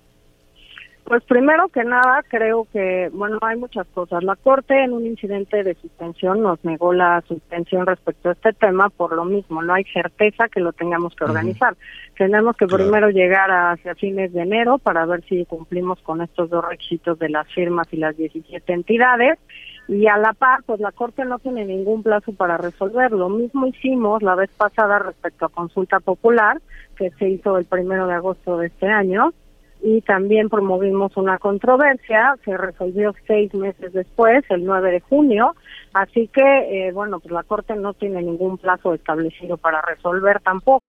[1.09, 4.23] Pues primero que nada, creo que, bueno, hay muchas cosas.
[4.23, 8.91] La Corte en un incidente de suspensión nos negó la suspensión respecto a este tema
[8.91, 11.75] por lo mismo, no hay certeza que lo tengamos que organizar.
[12.15, 16.63] Tenemos que primero llegar hacia fines de enero para ver si cumplimos con estos dos
[16.63, 19.39] requisitos de las firmas y las 17 entidades.
[19.87, 23.11] Y a la par, pues la Corte no tiene ningún plazo para resolver.
[23.13, 26.61] Lo mismo hicimos la vez pasada respecto a consulta popular,
[26.95, 29.33] que se hizo el primero de agosto de este año
[29.81, 35.55] y también promovimos una controversia, se resolvió seis meses después, el 9 de junio,
[35.93, 36.41] así que,
[36.87, 40.83] eh, bueno, pues la Corte no tiene ningún plazo establecido para resolver tampoco.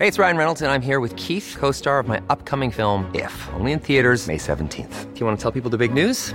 [0.00, 3.32] Hey, it's Ryan Reynolds and I'm here with Keith, co-star of my upcoming film, If,
[3.54, 5.14] only in theaters May 17th.
[5.14, 6.34] Do you want to tell people the big news?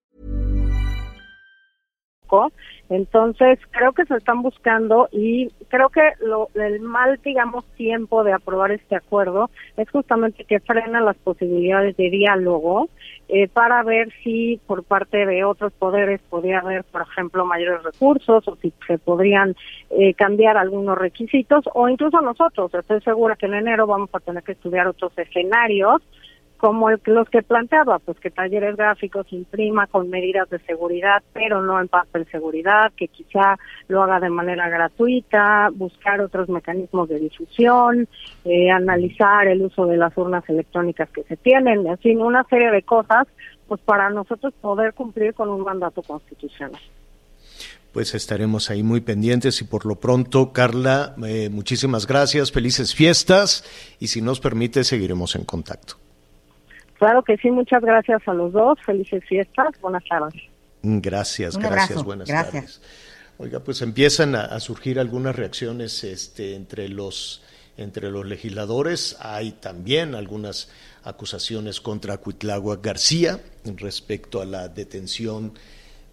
[2.89, 8.33] Entonces, creo que se están buscando y creo que lo, el mal, digamos, tiempo de
[8.33, 12.89] aprobar este acuerdo es justamente que frena las posibilidades de diálogo
[13.29, 18.45] eh, para ver si por parte de otros poderes podría haber, por ejemplo, mayores recursos
[18.45, 19.55] o si se podrían
[19.91, 22.73] eh, cambiar algunos requisitos o incluso nosotros.
[22.73, 26.01] Estoy segura que en enero vamos a tener que estudiar otros escenarios
[26.61, 31.81] como los que planteaba, pues que talleres gráficos imprima con medidas de seguridad, pero no
[31.81, 38.07] en papel seguridad, que quizá lo haga de manera gratuita, buscar otros mecanismos de difusión,
[38.45, 42.69] eh, analizar el uso de las urnas electrónicas que se tienen, en fin, una serie
[42.69, 43.27] de cosas,
[43.67, 46.79] pues para nosotros poder cumplir con un mandato constitucional.
[47.91, 53.63] Pues estaremos ahí muy pendientes y por lo pronto, Carla, eh, muchísimas gracias, felices fiestas
[53.99, 55.95] y si nos permite seguiremos en contacto.
[57.01, 58.77] Claro que sí, muchas gracias a los dos.
[58.85, 59.69] Felices fiestas.
[59.81, 60.35] Buenas tardes.
[60.83, 62.79] Gracias, gracias, buenas tardes.
[63.39, 67.41] Oiga, pues empiezan a, surgir algunas reacciones este, entre los
[67.75, 69.17] entre los legisladores.
[69.19, 70.69] Hay también algunas
[71.03, 73.39] acusaciones contra Cuitlagua García
[73.77, 75.53] respecto a la detención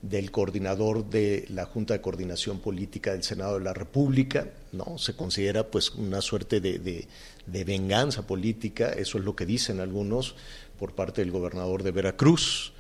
[0.00, 4.96] del coordinador de la Junta de Coordinación Política del Senado de la República, ¿no?
[4.96, 10.36] Se considera pues una suerte de, de venganza política, eso es lo que dicen algunos,
[10.78, 12.72] por parte del gobernador de Veracruz,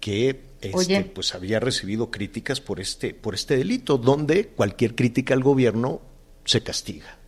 [0.00, 5.42] que este, pues había recibido críticas por este, por este delito, donde cualquier crítica al
[5.42, 6.00] gobierno
[6.44, 7.18] se castiga.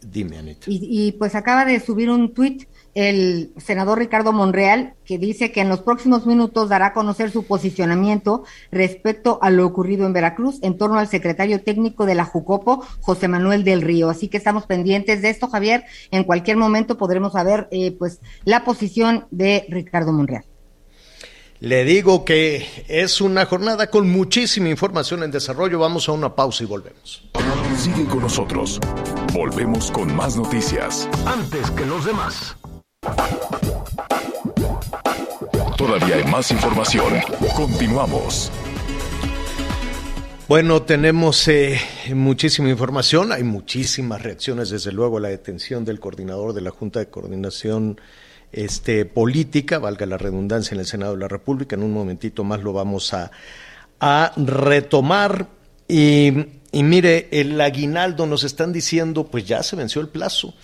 [0.00, 0.66] Dime, Anita.
[0.68, 2.64] Y, pues acaba de subir un tuit
[2.96, 7.44] el senador Ricardo Monreal que dice que en los próximos minutos dará a conocer su
[7.44, 12.82] posicionamiento respecto a lo ocurrido en Veracruz en torno al secretario técnico de la Jucopo,
[13.02, 14.08] José Manuel del Río.
[14.08, 15.84] Así que estamos pendientes de esto, Javier.
[16.10, 20.44] En cualquier momento podremos saber eh, pues la posición de Ricardo Monreal.
[21.60, 25.78] Le digo que es una jornada con muchísima información en desarrollo.
[25.78, 27.28] Vamos a una pausa y volvemos.
[27.76, 28.80] Sigue con nosotros.
[29.34, 31.06] Volvemos con más noticias.
[31.26, 32.56] Antes que los demás.
[35.76, 37.14] Todavía hay más información.
[37.54, 38.50] Continuamos.
[40.48, 41.80] Bueno, tenemos eh,
[42.14, 47.00] muchísima información, hay muchísimas reacciones, desde luego, a la detención del coordinador de la Junta
[47.00, 48.00] de Coordinación
[48.52, 51.74] este, Política, valga la redundancia, en el Senado de la República.
[51.74, 53.32] En un momentito más lo vamos a,
[53.98, 55.48] a retomar.
[55.88, 56.32] Y,
[56.70, 60.54] y mire, el aguinaldo nos están diciendo, pues ya se venció el plazo.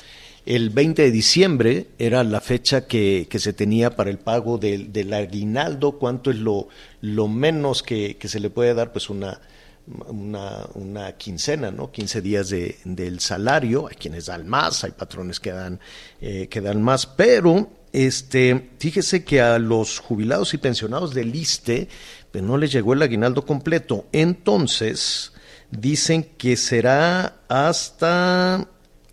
[0.44, 4.92] El 20 de diciembre era la fecha que, que se tenía para el pago del,
[4.92, 6.68] del aguinaldo, cuánto es lo,
[7.00, 9.40] lo menos que, que, se le puede dar, pues una,
[9.87, 11.92] una, una quincena, ¿no?
[11.92, 15.78] 15 días de, del salario, hay quienes dan más, hay patrones que dan,
[16.20, 21.88] eh, que dan más, pero este, fíjese que a los jubilados y pensionados del ISTE
[22.33, 25.33] pues no les llegó el aguinaldo completo, entonces
[25.70, 28.66] dicen que será hasta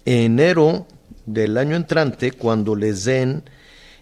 [0.05, 0.87] enero
[1.33, 3.43] del año entrante cuando les den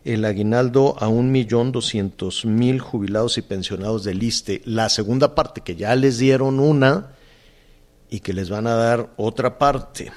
[0.03, 4.61] el aguinaldo a un millón doscientos mil jubilados y pensionados del ISTE.
[4.65, 7.17] La segunda parte, que ya les dieron una,
[8.09, 10.11] y que les van a dar otra parte.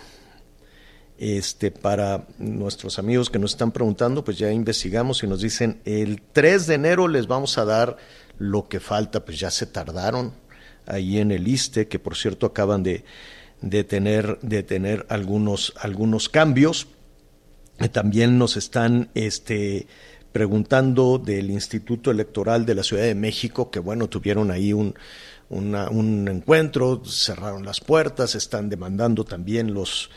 [1.18, 6.22] Este, para nuestros amigos que nos están preguntando, pues ya investigamos y nos dicen, el
[6.32, 7.96] 3 de enero les vamos a dar
[8.38, 10.32] lo que falta, pues ya se tardaron
[10.86, 13.04] ahí en el ISTE, que por cierto acaban de,
[13.60, 16.86] de tener, de tener algunos, algunos cambios.
[17.88, 19.86] También nos están este,
[20.32, 24.94] preguntando del Instituto Electoral de la Ciudad de México, que bueno, tuvieron ahí un,
[25.48, 30.10] un encuentro, cerraron las puertas, están demandando también los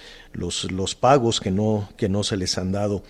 [0.99, 3.04] pagos que no, que no se les han dado.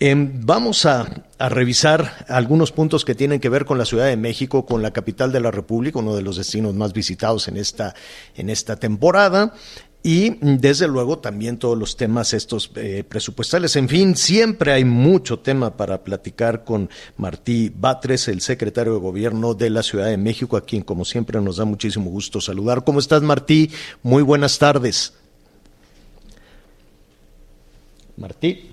[0.00, 4.16] Em, vamos a, a, revisar algunos puntos que tienen que ver con la Ciudad de
[4.16, 7.96] México, con la capital de la República, uno de los destinos más visitados en esta,
[8.36, 9.54] en esta temporada.
[10.02, 13.74] Y desde luego también todos los temas estos eh, presupuestales.
[13.76, 19.54] En fin, siempre hay mucho tema para platicar con Martí Batres, el secretario de Gobierno
[19.54, 22.84] de la Ciudad de México, a quien como siempre nos da muchísimo gusto saludar.
[22.84, 23.70] ¿Cómo estás, Martí?
[24.02, 25.14] Muy buenas tardes.
[28.16, 28.70] Martí.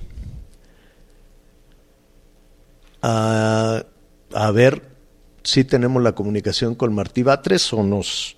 [3.01, 3.83] Ah,
[4.33, 4.81] a ver
[5.43, 8.34] si tenemos la comunicación con Martí Batres o nos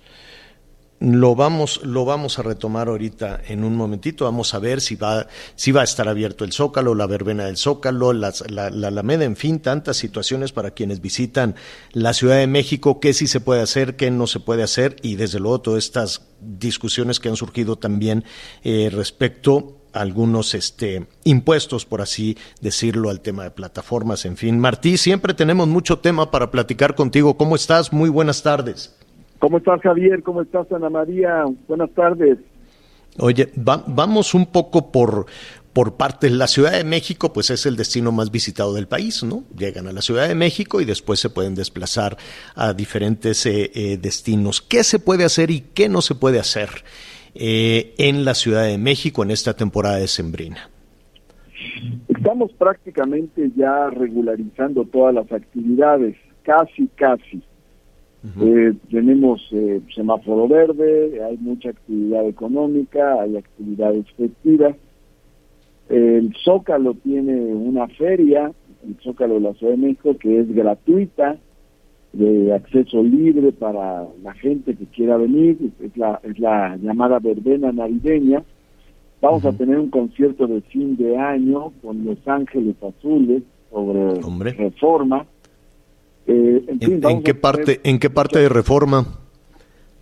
[1.00, 4.24] lo vamos, lo vamos a retomar ahorita en un momentito.
[4.24, 7.56] Vamos a ver si va, si va a estar abierto el Zócalo, la verbena del
[7.56, 11.54] Zócalo, la, la, Alameda, en fin, tantas situaciones para quienes visitan
[11.92, 15.16] la Ciudad de México, qué sí se puede hacer, qué no se puede hacer, y
[15.16, 18.24] desde luego todas estas discusiones que han surgido también
[18.64, 24.24] eh, respecto algunos este, impuestos, por así decirlo, al tema de plataformas.
[24.24, 27.36] En fin, Martí, siempre tenemos mucho tema para platicar contigo.
[27.36, 27.92] ¿Cómo estás?
[27.92, 28.97] Muy buenas tardes.
[29.38, 30.22] ¿Cómo estás, Javier?
[30.22, 31.44] ¿Cómo estás, Ana María?
[31.68, 32.38] Buenas tardes.
[33.18, 35.26] Oye, vamos un poco por,
[35.72, 36.30] por partes.
[36.32, 39.44] La Ciudad de México, pues es el destino más visitado del país, ¿no?
[39.56, 42.16] Llegan a la Ciudad de México y después se pueden desplazar
[42.54, 44.60] a diferentes eh, eh, destinos.
[44.60, 46.68] ¿Qué se puede hacer y qué no se puede hacer
[47.34, 50.68] eh, en la Ciudad de México en esta temporada de Sembrina?
[52.08, 57.42] Estamos prácticamente ya regularizando todas las actividades, casi, casi.
[58.24, 64.74] Eh, tenemos eh, semáforo verde, hay mucha actividad económica, hay actividades festivas.
[65.88, 68.52] El Zócalo tiene una feria,
[68.84, 71.38] el Zócalo de la Ciudad de México, que es gratuita,
[72.12, 77.70] de acceso libre para la gente que quiera venir, es la, es la llamada verbena
[77.70, 78.42] navideña.
[79.20, 85.26] Vamos a tener un concierto de fin de año con Los Ángeles Azules sobre reforma
[86.28, 89.06] eh, en, qué parte, ¿En qué parte de reforma?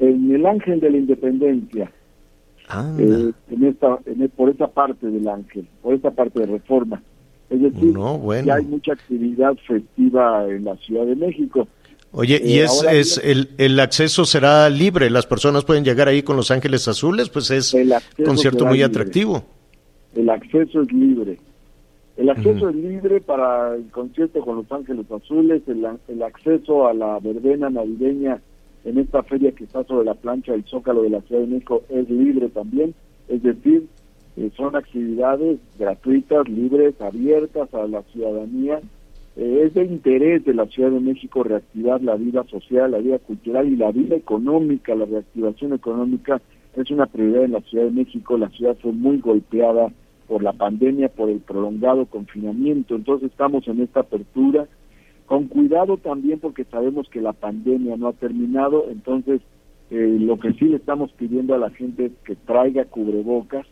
[0.00, 1.90] En el Ángel de la Independencia.
[2.98, 7.00] Eh, en esta, en, por esa parte del Ángel, por esa parte de reforma.
[7.48, 7.94] Es decir,
[8.44, 11.68] ya hay mucha actividad festiva en la Ciudad de México.
[12.10, 15.10] Oye, ¿y eh, es, es el, el, acceso será libre?
[15.10, 17.28] ¿Las personas pueden llegar ahí con Los Ángeles Azules?
[17.28, 17.92] Pues es un
[18.24, 19.44] concierto muy atractivo.
[20.16, 21.38] El acceso es libre.
[22.16, 27.18] El acceso es libre para el concierto con Los Ángeles Azules, el, acceso a la
[27.20, 28.40] verbena navideña
[28.84, 31.82] en esta feria que está sobre la plancha del Zócalo de la Ciudad de México
[31.90, 32.94] es libre también,
[33.28, 33.86] es decir,
[34.38, 38.80] eh, son actividades gratuitas, libres, abiertas a la ciudadanía.
[39.36, 43.18] Eh, es de interés de la Ciudad de México reactivar la vida social, la vida
[43.18, 46.40] cultural y la vida económica, la reactivación económica
[46.74, 49.92] es una prioridad en la Ciudad de México, la ciudad fue muy golpeada
[50.26, 52.94] por la pandemia, por el prolongado confinamiento.
[52.94, 54.66] Entonces estamos en esta apertura,
[55.26, 59.40] con cuidado también porque sabemos que la pandemia no ha terminado, entonces
[59.90, 63.66] eh, lo que sí le estamos pidiendo a la gente es que traiga cubrebocas,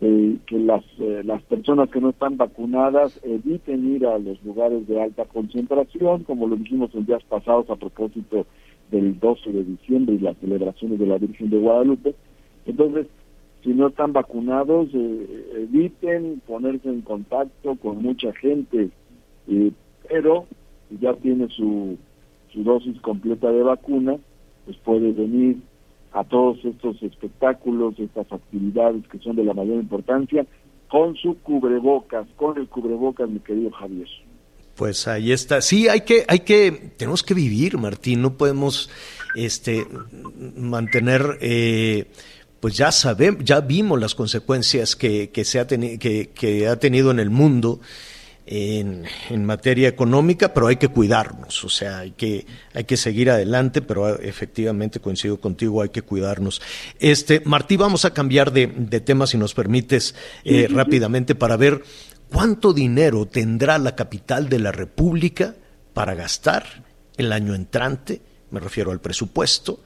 [0.00, 4.86] eh, que las, eh, las personas que no están vacunadas eviten ir a los lugares
[4.86, 8.46] de alta concentración, como lo dijimos en días pasados a propósito
[8.90, 12.14] del 12 de diciembre y las celebraciones de la Virgen de Guadalupe.
[12.66, 13.06] Entonces,
[13.62, 18.90] si no están vacunados, eh, eviten ponerse en contacto con mucha gente,
[19.48, 19.72] eh,
[20.08, 20.46] pero
[20.88, 21.96] si ya tiene su,
[22.52, 24.16] su dosis completa de vacuna,
[24.64, 25.58] pues puede venir
[26.12, 30.46] a todos estos espectáculos, estas actividades que son de la mayor importancia,
[30.88, 34.08] con su cubrebocas, con el cubrebocas, mi querido Javier.
[34.76, 35.60] Pues ahí está.
[35.62, 38.20] Sí, hay que, hay que, tenemos que vivir, Martín.
[38.20, 38.90] No podemos,
[39.34, 39.86] este,
[40.56, 42.06] mantener eh,
[42.60, 47.30] pues ya sabemos, ya vimos las consecuencias que, se ha, que, ha tenido en el
[47.30, 47.80] mundo
[48.46, 53.82] en, materia económica, pero hay que cuidarnos, o sea, hay que, hay que seguir adelante,
[53.82, 56.62] pero efectivamente coincido contigo, hay que cuidarnos.
[56.98, 58.66] Este, Martí, vamos a cambiar de,
[59.00, 60.14] tema, si nos permites,
[60.44, 61.82] eh, rápidamente, para ver
[62.30, 65.54] cuánto dinero tendrá la capital de la República
[65.92, 66.84] para gastar
[67.16, 69.80] el año entrante, me refiero al presupuesto,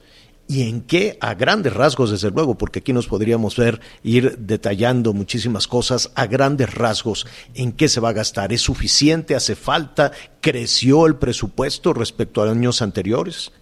[0.51, 5.13] y en qué, a grandes rasgos, desde luego, porque aquí nos podríamos ver ir detallando
[5.13, 7.25] muchísimas cosas, a grandes rasgos,
[7.55, 8.53] en qué se va a gastar.
[8.53, 9.37] ¿Es suficiente?
[9.37, 10.11] ¿Hace falta?
[10.41, 13.53] ¿Creció el presupuesto respecto a años anteriores?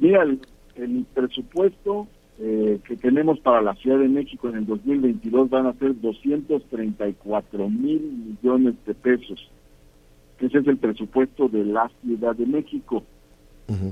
[0.00, 0.40] Mira, el,
[0.74, 2.08] el presupuesto
[2.40, 7.70] eh, que tenemos para la Ciudad de México en el 2022 van a ser 234
[7.70, 9.48] mil millones de pesos.
[10.40, 13.04] Ese es el presupuesto de la Ciudad de México.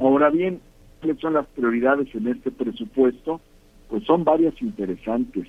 [0.00, 0.60] Ahora bien,
[1.00, 3.40] ¿cuáles son las prioridades en este presupuesto?
[3.88, 5.46] Pues son varias interesantes.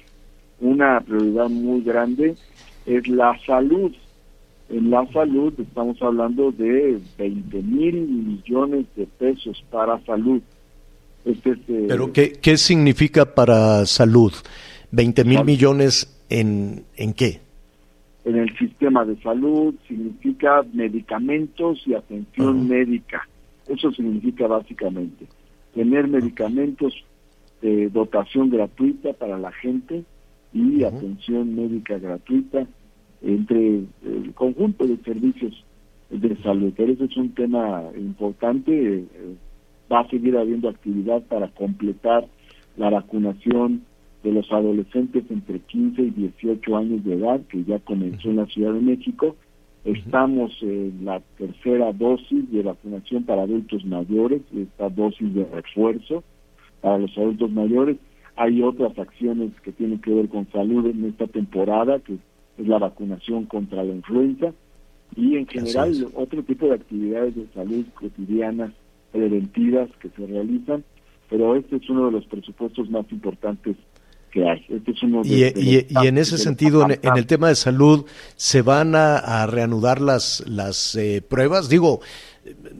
[0.60, 2.36] Una prioridad muy grande
[2.86, 3.92] es la salud.
[4.70, 10.42] En la salud estamos hablando de 20 mil millones de pesos para salud.
[11.26, 14.34] Este, este, ¿Pero qué, qué significa para salud?
[14.94, 17.40] ¿20 mil millones en, en qué?
[18.26, 23.28] En el sistema de salud significa medicamentos y atención médica.
[23.68, 25.28] Eso significa básicamente
[25.78, 27.06] tener medicamentos
[27.62, 30.04] de dotación gratuita para la gente
[30.52, 32.66] y atención médica gratuita
[33.22, 35.64] entre el conjunto de servicios
[36.10, 36.74] de salud.
[36.76, 38.72] Pero ese es un tema importante.
[38.74, 39.06] eh,
[39.92, 42.28] va a seguir habiendo actividad para completar
[42.76, 43.84] la vacunación
[44.24, 48.46] de los adolescentes entre 15 y 18 años de edad, que ya comenzó en la
[48.48, 49.36] Ciudad de México.
[49.88, 56.26] Estamos en la tercera dosis de vacunación para adultos mayores, esta dosis de refuerzo
[56.82, 57.96] para los adultos mayores.
[58.36, 62.16] Hay otras acciones que tienen que ver con salud en esta temporada, que
[62.58, 64.52] es la vacunación contra la influenza,
[65.16, 68.74] y en general otro tipo de actividades de salud cotidianas
[69.14, 70.84] preventivas que se realizan,
[71.30, 73.78] pero este es uno de los presupuestos más importantes
[74.32, 74.66] que hay.
[74.70, 77.26] Este es uno de, Y, de y- los y en ese sentido, en, en el
[77.26, 78.06] tema de salud,
[78.36, 81.70] ¿se van a, a reanudar las, las eh, pruebas?
[81.70, 82.02] Digo,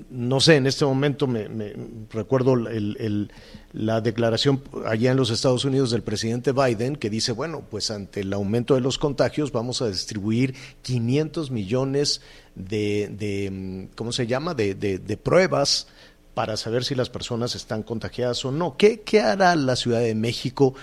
[0.10, 1.74] no sé, en este momento me, me-
[2.12, 3.32] recuerdo el- el-
[3.74, 8.22] la declaración allá en los Estados Unidos del presidente Biden que dice, bueno, pues ante
[8.22, 12.22] el aumento de los contagios vamos a distribuir 500 millones
[12.56, 15.88] de, de, ¿cómo se llama?, de, de- de pruebas
[16.34, 18.78] para saber si las personas están contagiadas o no.
[18.78, 20.76] ¿Qué, qué hará la Ciudad de México?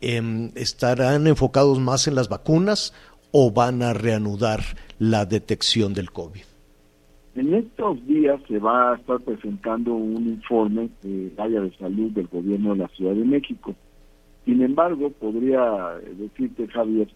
[0.00, 2.94] Em, ¿Estarán enfocados más en las vacunas
[3.32, 4.60] o van a reanudar
[4.98, 6.40] la detección del COVID?
[7.36, 12.26] En estos días se va a estar presentando un informe del área de salud del
[12.26, 13.74] gobierno de la Ciudad de México.
[14.44, 15.60] Sin embargo, podría
[16.18, 17.08] decirte, Javier,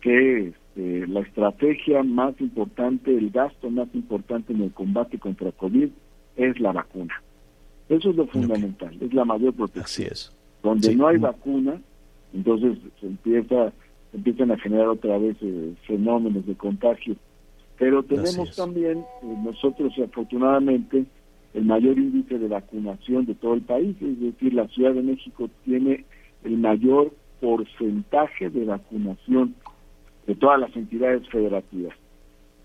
[0.00, 5.88] que este, la estrategia más importante, el gasto más importante en el combate contra COVID
[6.36, 7.22] es la vacuna.
[7.88, 9.84] Eso es lo fundamental, es la mayor protección.
[9.84, 10.32] Así es.
[10.62, 10.96] Donde Sí.
[10.96, 11.80] no hay vacuna,
[12.34, 13.72] entonces se empieza,
[14.10, 17.16] se empiezan a generar otra vez eh, fenómenos de contagio.
[17.78, 21.04] Pero tenemos también, eh, nosotros afortunadamente,
[21.54, 25.48] el mayor índice de vacunación de todo el país, es decir, la Ciudad de México
[25.64, 26.04] tiene
[26.44, 29.54] el mayor porcentaje de vacunación
[30.26, 31.94] de todas las entidades federativas.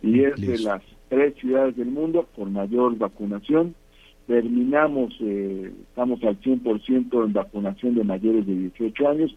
[0.02, 3.76] Y es de las tres ciudades del mundo con mayor vacunación.
[4.28, 9.36] Terminamos, eh, estamos al 100% en vacunación de mayores de 18 años.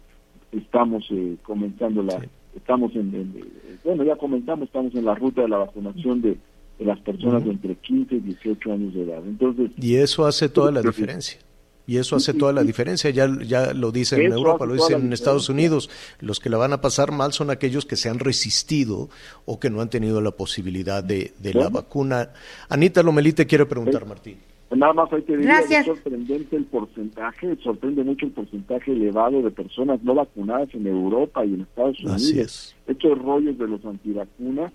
[0.55, 2.25] Estamos eh, comenzando la,
[2.55, 6.37] estamos en, en- eh, bueno, ya comenzamos, estamos en la ruta de la vacunación de,
[6.79, 9.21] de las personas de entre 15 y 18 años de edad.
[9.25, 11.39] Entonces, Y eso hace toda la diferencia.
[11.87, 13.11] Y eso hace toda la diferencia.
[13.11, 15.91] Ya, ya lo dicen en Europa, lo dicen en Estados Unidos.
[16.19, 19.09] Los que la van a pasar mal son aquellos que se han resistido
[19.45, 22.29] o que no han tenido la posibilidad de, de la vacuna.
[22.69, 24.07] Anita Lomelí te quiere preguntar, Sí.
[24.09, 24.37] Martín.
[24.75, 25.81] Nada más ahí te digo, Gracias.
[25.81, 31.45] es sorprendente el porcentaje, sorprende mucho el porcentaje elevado de personas no vacunadas en Europa
[31.45, 32.15] y en Estados Unidos.
[32.15, 32.75] Así es.
[32.87, 34.71] Estos rollos de los antivacunas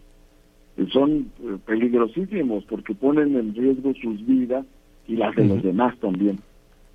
[0.77, 4.65] eh, son eh, peligrosísimos porque ponen en riesgo sus vidas
[5.09, 6.39] y las de los demás también.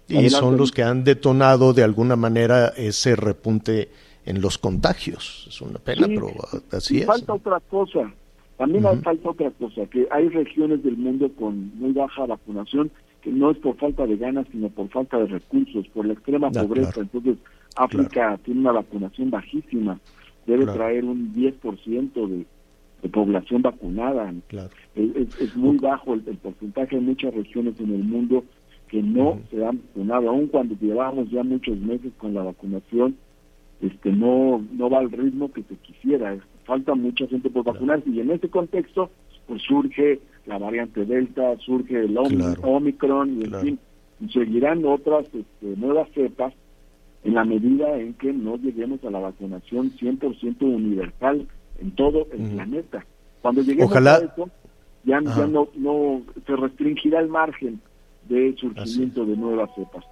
[0.07, 0.37] Y Adelante.
[0.37, 3.89] son los que han detonado de alguna manera ese repunte
[4.25, 5.45] en los contagios.
[5.49, 6.27] Es una pena, Sí, pero
[6.71, 7.05] así y es.
[7.05, 8.11] falta otra cosa,
[8.57, 9.03] también hay Ujú.
[9.03, 12.91] falta otra cosa, que hay regiones del mundo con muy baja vacunación
[13.21, 16.51] que no es por falta de ganas, sino por falta de recursos, por la extrema
[16.51, 16.91] pobreza.
[16.91, 17.09] claro.
[17.11, 17.37] Entonces,
[17.75, 19.99] África tiene una vacunación bajísima,
[20.45, 20.79] debe Claro.
[20.79, 22.45] traer un 10% de,
[23.01, 24.31] de población vacunada.
[24.93, 28.45] Es, es- es muy bajo el, el porcentaje, hay muchas regiones en el mundo
[28.89, 33.17] que no se han vacunado, aun cuando llevamos ya muchos meses con la vacunación,
[33.81, 38.19] este no no va al ritmo que se quisiera, falta mucha gente por vacunarse y
[38.19, 39.09] en ese contexto
[39.47, 42.61] pues surge la variante Delta, surge el Om- Claro.
[42.63, 43.63] Omicron y en Claro.
[43.63, 43.79] fin,
[44.33, 46.53] seguirán otras este, nuevas cepas
[47.23, 51.47] en la medida en que no lleguemos a la vacunación 100% universal
[51.79, 53.05] en todo el planeta.
[53.41, 54.49] Cuando lleguemos Ojalá- a eso,
[55.03, 57.79] ya, ya no, no se restringirá el margen
[58.29, 60.03] de surgimiento de nuevas cepas.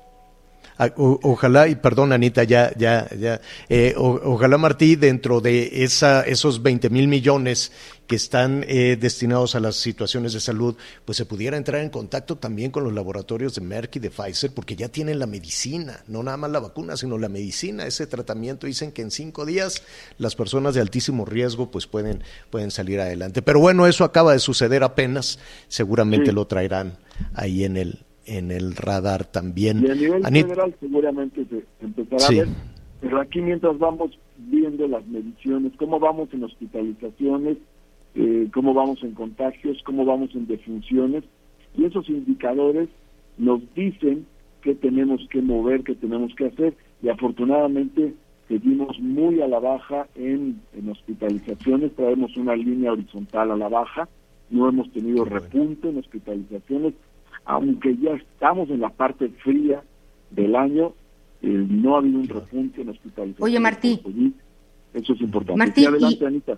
[0.77, 6.63] Ah, ojalá, y perdón Anita, ya, ya, ya, eh, ojalá Martí, dentro de esa, esos
[6.63, 7.71] 20 mil millones
[8.07, 12.37] que están eh, destinados a las situaciones de salud, pues se pudiera entrar en contacto
[12.37, 16.23] también con los laboratorios de Merck y de Pfizer, porque ya tienen la medicina, no
[16.23, 18.67] nada más la vacuna, sino la medicina, ese tratamiento.
[18.67, 19.83] Dicen que en cinco días
[20.17, 23.41] las personas de altísimo riesgo pues pueden, pueden salir adelante.
[23.41, 26.97] Pero bueno, eso acaba de suceder apenas, seguramente lo traerán
[27.33, 29.83] ahí en el, en el radar también.
[29.83, 32.47] Y a nivel general seguramente se empezará a ver,
[33.01, 37.57] pero aquí mientras vamos viendo las mediciones, cómo vamos en hospitalizaciones,
[38.15, 41.23] eh, cómo vamos en contagios, cómo vamos en defunciones,
[41.75, 42.89] y esos indicadores
[43.37, 44.25] nos dicen
[44.61, 48.13] qué tenemos que mover, qué tenemos que hacer, y afortunadamente
[48.47, 54.07] seguimos muy a la baja en, en hospitalizaciones, traemos una línea horizontal a la baja,
[54.49, 56.93] no hemos tenido repunte en hospitalizaciones,
[57.45, 59.83] aunque ya estamos en la parte fría
[60.31, 60.93] del año,
[61.41, 63.43] eh, no ha habido un repunte en hospitalización.
[63.43, 64.01] Oye, Martí.
[64.93, 65.57] Eso es importante.
[65.57, 66.57] Martí, adelante, y, Anita.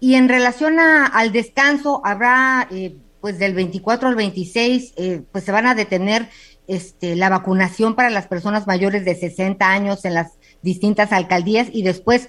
[0.00, 5.50] Y en relación al descanso, habrá, eh, pues del 24 al 26, eh, pues se
[5.50, 6.28] van a detener
[6.68, 11.82] este, la vacunación para las personas mayores de 60 años en las distintas alcaldías y
[11.82, 12.28] después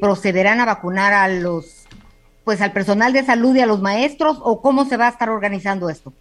[0.00, 1.86] procederán a vacunar a los,
[2.44, 5.28] pues al personal de salud y a los maestros o cómo se va a estar
[5.30, 6.12] organizando esto.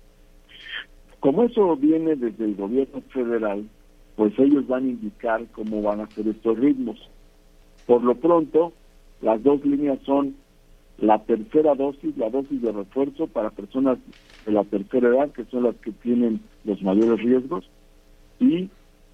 [1.20, 3.68] Como eso viene desde el gobierno federal,
[4.16, 6.98] pues ellos van a indicar cómo van a ser estos ritmos.
[7.86, 8.74] Por lo pronto,
[9.22, 10.36] las dos líneas son
[10.98, 14.00] la tercera dosis, la dosis de refuerzo para personas
[14.46, 17.70] de la tercera edad, que son las que tienen los mayores riesgos,
[18.40, 18.70] y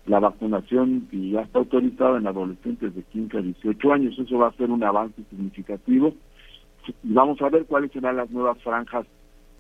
[0.06, 4.20] la vacunación que ya está autorizada en adolescentes de 15 a 18 años.
[4.20, 6.14] Eso va a ser un avance significativo.
[7.04, 9.06] Y vamos a ver cuáles serán las nuevas franjas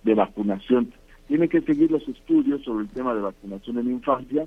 [0.04, 0.92] de vacunación.
[1.28, 4.46] Tiene que seguir los estudios sobre el tema de vacunación en infancia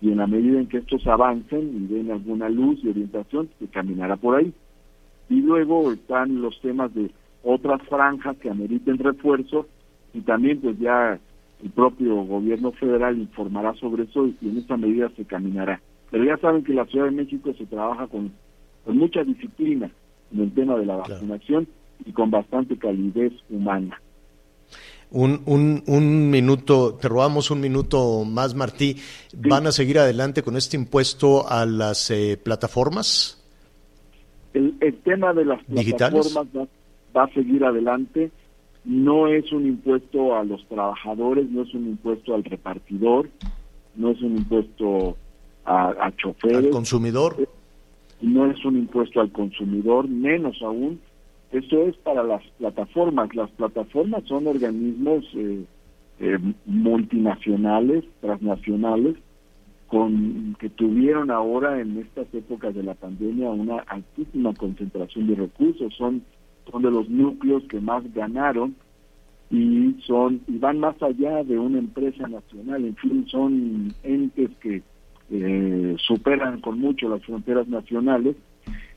[0.00, 3.66] y en la medida en que estos avancen y den alguna luz y orientación, se
[3.68, 4.52] caminará por ahí.
[5.28, 7.10] Y luego están los temas de
[7.42, 9.66] otras franjas que ameriten refuerzo
[10.12, 11.18] y también pues ya
[11.62, 15.80] el propio gobierno federal informará sobre eso y en esa medida se caminará.
[16.10, 18.32] Pero ya saben que la Ciudad de México se trabaja con,
[18.84, 19.90] con mucha disciplina
[20.32, 21.66] en el tema de la vacunación
[22.04, 24.00] y con bastante calidez humana
[25.10, 28.96] un, un, un, minuto, te robamos un minuto más, Martí.
[29.36, 33.36] ¿Van a seguir adelante con este impuesto a las eh, plataformas?
[34.52, 36.68] El, tema de las plataformas
[37.16, 38.30] va, a seguir adelante.
[38.84, 43.28] No es un impuesto a los trabajadores, no es un impuesto al repartidor,
[43.96, 45.16] no es un impuesto
[45.64, 46.56] a, a choferes.
[46.56, 47.48] ¿Al consumidor?
[48.22, 51.00] No es un impuesto al consumidor, menos aún
[51.52, 53.34] eso es para las plataformas.
[53.34, 55.64] Las plataformas son organismos eh,
[56.20, 59.16] eh, multinacionales, transnacionales,
[59.88, 65.92] con que tuvieron ahora en estas épocas de la pandemia una altísima concentración de recursos.
[65.94, 66.22] Son,
[66.70, 68.76] son de los núcleos que más ganaron
[69.50, 72.84] y son y van más allá de una empresa nacional.
[72.84, 74.82] En fin, son entes que
[75.32, 78.36] eh, superan con mucho las fronteras nacionales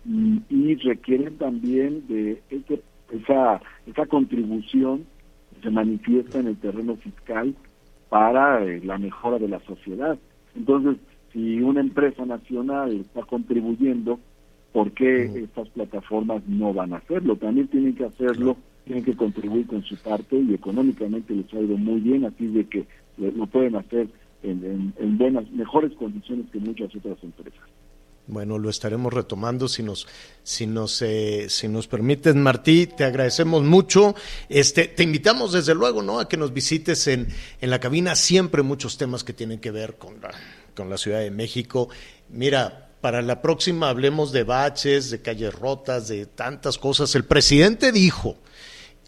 [0.05, 2.41] y, requieren también de
[3.09, 5.05] esa, esa contribución
[5.53, 7.55] que se manifiesta en el terreno fiscal
[8.09, 10.17] para eh, la mejora de la sociedad.
[10.55, 10.97] Entonces,
[11.31, 14.19] si una empresa nacional está contribuyendo,
[14.71, 17.35] ¿por qué estas plataformas no van a hacerlo?
[17.37, 21.77] También tienen que hacerlo, tienen que contribuir con su parte y económicamente les ha ido
[21.77, 22.85] muy bien, así de que
[23.17, 24.07] lo pueden hacer
[24.43, 27.63] en, en buenas, mejores condiciones que muchas otras empresas.
[28.25, 30.07] Bueno, lo estaremos retomando si nos,
[30.43, 32.87] si nos, eh, si nos permites, Martí.
[32.87, 34.15] Te agradecemos mucho.
[34.47, 36.19] Este, te invitamos desde luego, ¿no?
[36.19, 37.27] A que nos visites en,
[37.59, 38.15] en la cabina.
[38.15, 40.31] Siempre muchos temas que tienen que ver con la,
[40.73, 41.89] con la Ciudad de México.
[42.29, 47.15] Mira, para la próxima hablemos de baches, de calles rotas, de tantas cosas.
[47.15, 48.37] El presidente dijo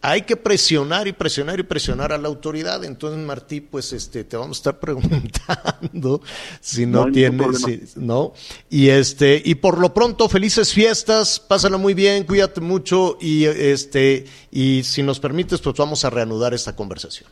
[0.01, 2.83] hay que presionar y presionar y presionar a la autoridad.
[2.83, 6.21] Entonces, Martí, pues este, te vamos a estar preguntando
[6.59, 8.33] si no, tienes, ¿no?
[8.69, 14.25] Y este, y por lo pronto, felices fiestas, pásala muy bien, cuídate mucho y este,
[14.51, 17.29] y si nos permites, pues vamos a reanudar esta conversación.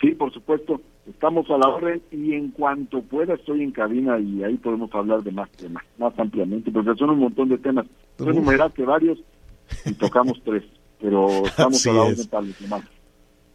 [0.00, 4.44] Sí, por supuesto, estamos a la orden y en cuanto pueda estoy en cabina y
[4.44, 7.86] ahí podemos hablar de más temas, más ampliamente, porque son un montón de temas.
[8.16, 9.18] Tú enumeraste varios
[9.84, 10.62] y tocamos tres
[11.00, 12.82] pero estamos a la orden para los demás.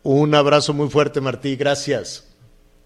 [0.04, 2.30] Un abrazo muy fuerte, Martí, gracias.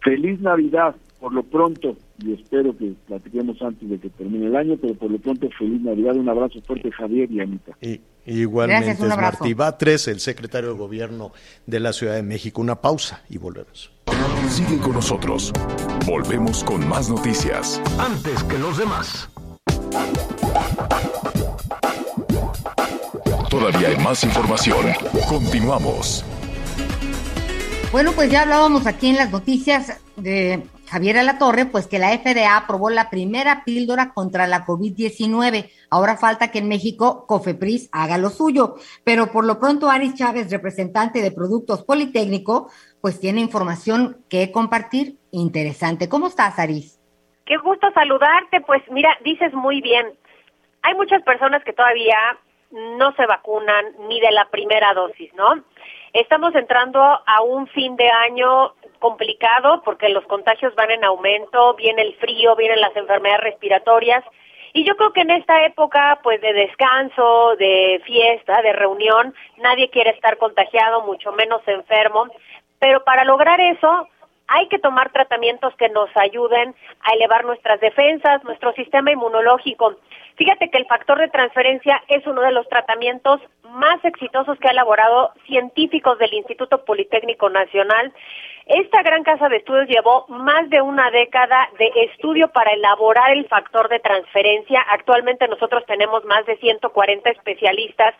[0.04, 4.78] Feliz Navidad, por lo pronto, y espero que platiquemos antes de que termine el año,
[4.80, 7.72] pero por lo pronto, feliz Navidad, un abrazo fuerte, Javier y Anita.
[7.82, 11.32] Y, igualmente, es Martí Batres, el secretario de Gobierno
[11.66, 12.62] de la Ciudad de México.
[12.62, 13.92] Una pausa y volvemos.
[14.48, 15.52] Sigue con nosotros.
[16.06, 17.82] Volvemos con más noticias.
[18.00, 19.30] Antes que los demás.
[23.58, 24.86] Todavía hay más información.
[25.28, 26.24] Continuamos.
[27.92, 32.56] Bueno, pues ya hablábamos aquí en las noticias de Javier Alatorre, pues que la FDA
[32.56, 35.72] aprobó la primera píldora contra la COVID-19.
[35.90, 38.76] Ahora falta que en México Cofepris haga lo suyo.
[39.04, 42.70] Pero por lo pronto, Aris Chávez, representante de Productos Politécnico,
[43.02, 46.08] pues tiene información que compartir interesante.
[46.08, 47.00] ¿Cómo estás, Aris?
[47.48, 48.62] Qué gusto saludarte.
[48.62, 50.06] Pues mira, dices muy bien.
[50.84, 52.18] Hay muchas personas que todavía
[52.72, 55.64] no se vacunan ni de la primera dosis, ¿no?
[56.14, 62.02] Estamos entrando a un fin de año complicado porque los contagios van en aumento, viene
[62.02, 64.24] el frío, vienen las enfermedades respiratorias
[64.74, 69.90] y yo creo que en esta época pues de descanso, de fiesta, de reunión, nadie
[69.90, 72.28] quiere estar contagiado, mucho menos enfermo,
[72.80, 74.08] pero para lograr eso
[74.48, 79.96] hay que tomar tratamientos que nos ayuden a elevar nuestras defensas, nuestro sistema inmunológico.
[80.36, 83.42] Fíjate que el factor de transferencia es uno de los tratamientos
[83.72, 88.14] más exitosos que ha elaborado científicos del Instituto Politécnico Nacional.
[88.68, 93.48] Esta gran casa de estudios llevó más de una década de estudio para elaborar el
[93.48, 94.82] factor de transferencia.
[94.90, 98.14] Actualmente nosotros tenemos más de 140 especialistas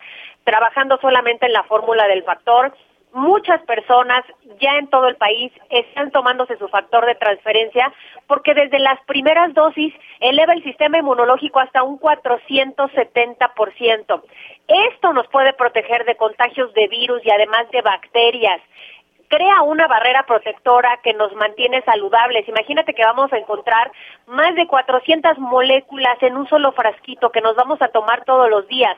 [0.44, 2.74] trabajando solamente en la fórmula del factor
[3.12, 4.24] muchas personas
[4.60, 7.90] ya en todo el país están tomándose su factor de transferencia
[8.26, 14.22] porque desde las primeras dosis eleva el sistema inmunológico hasta un 470%.
[14.68, 18.60] Esto nos puede proteger de contagios de virus y además de bacterias
[19.28, 22.48] crea una barrera protectora que nos mantiene saludables.
[22.48, 23.92] Imagínate que vamos a encontrar
[24.26, 28.66] más de 400 moléculas en un solo frasquito que nos vamos a tomar todos los
[28.68, 28.96] días.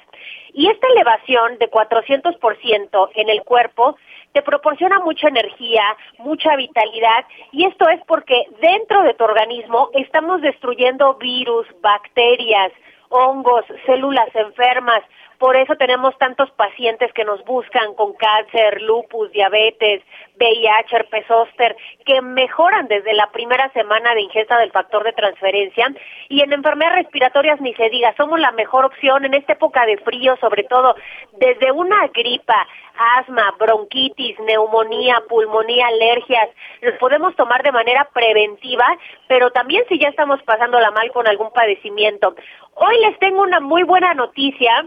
[0.53, 3.97] Y esta elevación de 400% en el cuerpo
[4.33, 5.83] te proporciona mucha energía,
[6.19, 12.73] mucha vitalidad y esto es porque dentro de tu organismo estamos destruyendo virus, bacterias,
[13.09, 15.03] hongos, células enfermas.
[15.41, 20.03] Por eso tenemos tantos pacientes que nos buscan con cáncer, lupus, diabetes,
[20.39, 21.75] VIH, herpes zóster,
[22.05, 25.95] que mejoran desde la primera semana de ingesta del factor de transferencia.
[26.29, 29.97] Y en enfermedades respiratorias ni se diga, somos la mejor opción en esta época de
[29.97, 30.95] frío, sobre todo
[31.39, 32.69] desde una gripa,
[33.17, 36.51] asma, bronquitis, neumonía, pulmonía, alergias,
[36.83, 38.85] los podemos tomar de manera preventiva,
[39.27, 42.35] pero también si ya estamos pasándola mal con algún padecimiento.
[42.75, 44.87] Hoy les tengo una muy buena noticia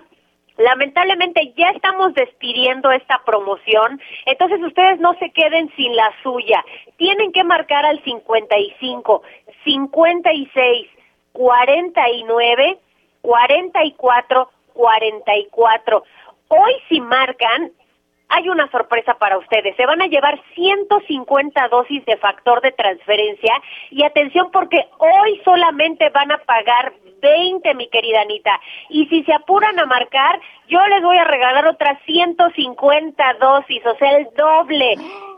[0.57, 6.63] Lamentablemente ya estamos despidiendo esta promoción, entonces ustedes no se queden sin la suya.
[6.97, 9.23] Tienen que marcar al 55,
[9.63, 10.87] 56,
[11.31, 12.79] 49,
[13.21, 16.03] 44, 44.
[16.49, 17.71] Hoy si marcan,
[18.35, 19.75] hay una sorpresa para ustedes.
[19.75, 23.53] Se van a llevar 150 dosis de factor de transferencia
[23.91, 28.59] y atención porque hoy solamente van a pagar 20, mi querida Anita.
[28.89, 33.95] Y si se apuran a marcar, yo les voy a regalar otras 150 dosis, o
[33.97, 34.95] sea, el doble.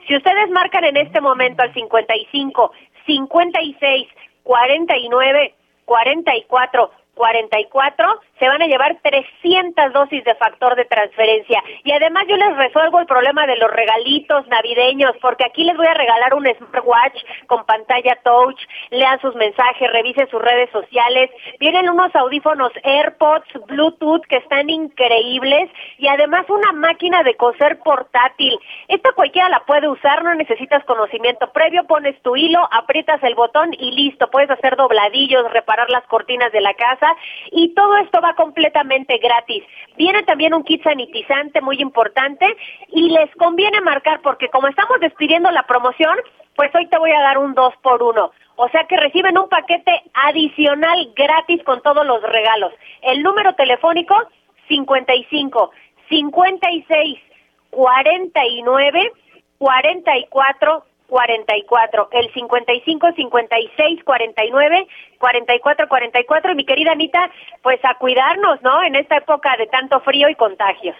[0.07, 2.71] Si ustedes marcan en este momento al 55,
[3.05, 4.07] 56,
[4.43, 11.63] 49, 44, 44, se van a llevar 300 dosis de factor de transferencia.
[11.83, 15.87] Y además yo les resuelvo el problema de los regalitos navideños, porque aquí les voy
[15.87, 18.59] a regalar un smartwatch con pantalla touch,
[18.91, 21.29] lean sus mensajes, revisen sus redes sociales.
[21.59, 28.57] Vienen unos audífonos AirPods Bluetooth que están increíbles y además una máquina de coser portátil.
[28.87, 33.73] Esta cualquiera la puede usar, no necesitas conocimiento previo, pones tu hilo, aprietas el botón
[33.73, 37.15] y listo, puedes hacer dobladillos, reparar las cortinas de la casa
[37.51, 39.63] y todo esto completamente gratis.
[39.97, 42.45] Viene también un kit sanitizante muy importante
[42.89, 46.17] y les conviene marcar porque como estamos despidiendo la promoción,
[46.55, 48.31] pues hoy te voy a dar un 2 por 1.
[48.57, 52.73] O sea que reciben un paquete adicional gratis con todos los regalos.
[53.01, 54.15] El número telefónico
[54.67, 55.71] 55
[56.09, 57.19] 56
[57.69, 59.11] 49
[59.57, 64.87] 44 44, el 55 56 49
[65.19, 67.29] 44 44 y mi querida Anita,
[67.61, 68.83] pues a cuidarnos, ¿no?
[68.83, 70.95] En esta época de tanto frío y contagios.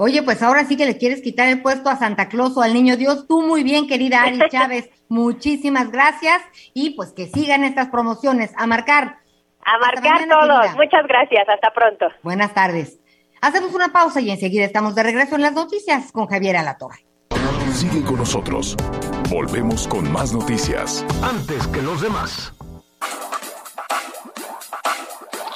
[0.00, 2.72] Oye, pues ahora sí que le quieres quitar el puesto a Santa Claus o al
[2.72, 3.26] Niño Dios.
[3.26, 4.90] Tú muy bien, querida Ari Chávez.
[5.08, 6.40] Muchísimas gracias
[6.72, 8.52] y pues que sigan estas promociones.
[8.56, 9.16] A marcar.
[9.64, 10.76] A marcar todos.
[10.76, 11.48] Muchas gracias.
[11.48, 12.06] Hasta pronto.
[12.22, 13.00] Buenas tardes.
[13.40, 17.04] Hacemos una pausa y enseguida estamos de regreso en las noticias con Javier Alatorre.
[17.72, 18.76] Sigue con nosotros.
[19.28, 21.04] Volvemos con más noticias.
[21.22, 22.52] Antes que los demás.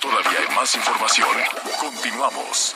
[0.01, 1.29] Todavía hay más información.
[1.81, 2.75] Continuamos.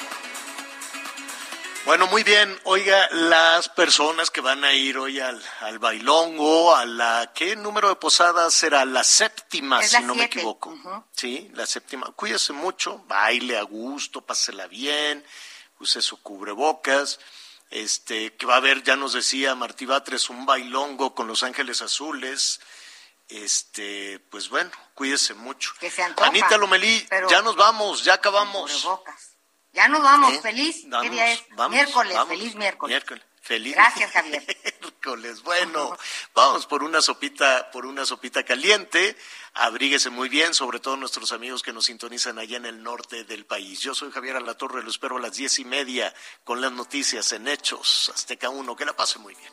[1.84, 2.58] Bueno, muy bien.
[2.64, 7.90] Oiga, las personas que van a ir hoy al, al bailongo, a la, ¿qué número
[7.90, 8.86] de posadas será?
[8.86, 10.74] La séptima, Es si la no me equivoco.
[11.12, 12.10] Sí, la séptima.
[12.12, 15.22] Cuídese mucho, baile a gusto, pásela bien,
[15.78, 17.20] use su cubrebocas.
[17.70, 21.82] Este, que va a haber, ya nos decía Martí Batres, un bailongo con Los Ángeles
[21.82, 22.60] Azules.
[23.28, 25.72] Este, pues bueno, cuídese mucho.
[25.80, 28.86] Que se antoja, Anita Lomelí, pero- ya nos vamos, ya acabamos.
[29.72, 30.40] Ya nos vamos, ¿Eh?
[30.40, 30.82] feliz.
[30.82, 31.42] ¿Qué Vamos, día es?
[31.50, 32.28] vamos, miércoles, vamos.
[32.28, 33.02] feliz miércoles.
[33.46, 33.74] Feliz.
[33.74, 34.44] Gracias, Javier.
[35.06, 35.42] miércoles.
[35.42, 35.96] Bueno,
[36.34, 39.16] vamos por una sopita, por una sopita caliente.
[39.54, 43.46] Abríguese muy bien, sobre todo nuestros amigos que nos sintonizan allá en el norte del
[43.46, 43.80] país.
[43.80, 46.12] Yo soy Javier Alatorre, lo espero a las diez y media
[46.44, 48.76] con las noticias en Hechos Azteca 1.
[48.76, 49.52] Que la pase muy bien.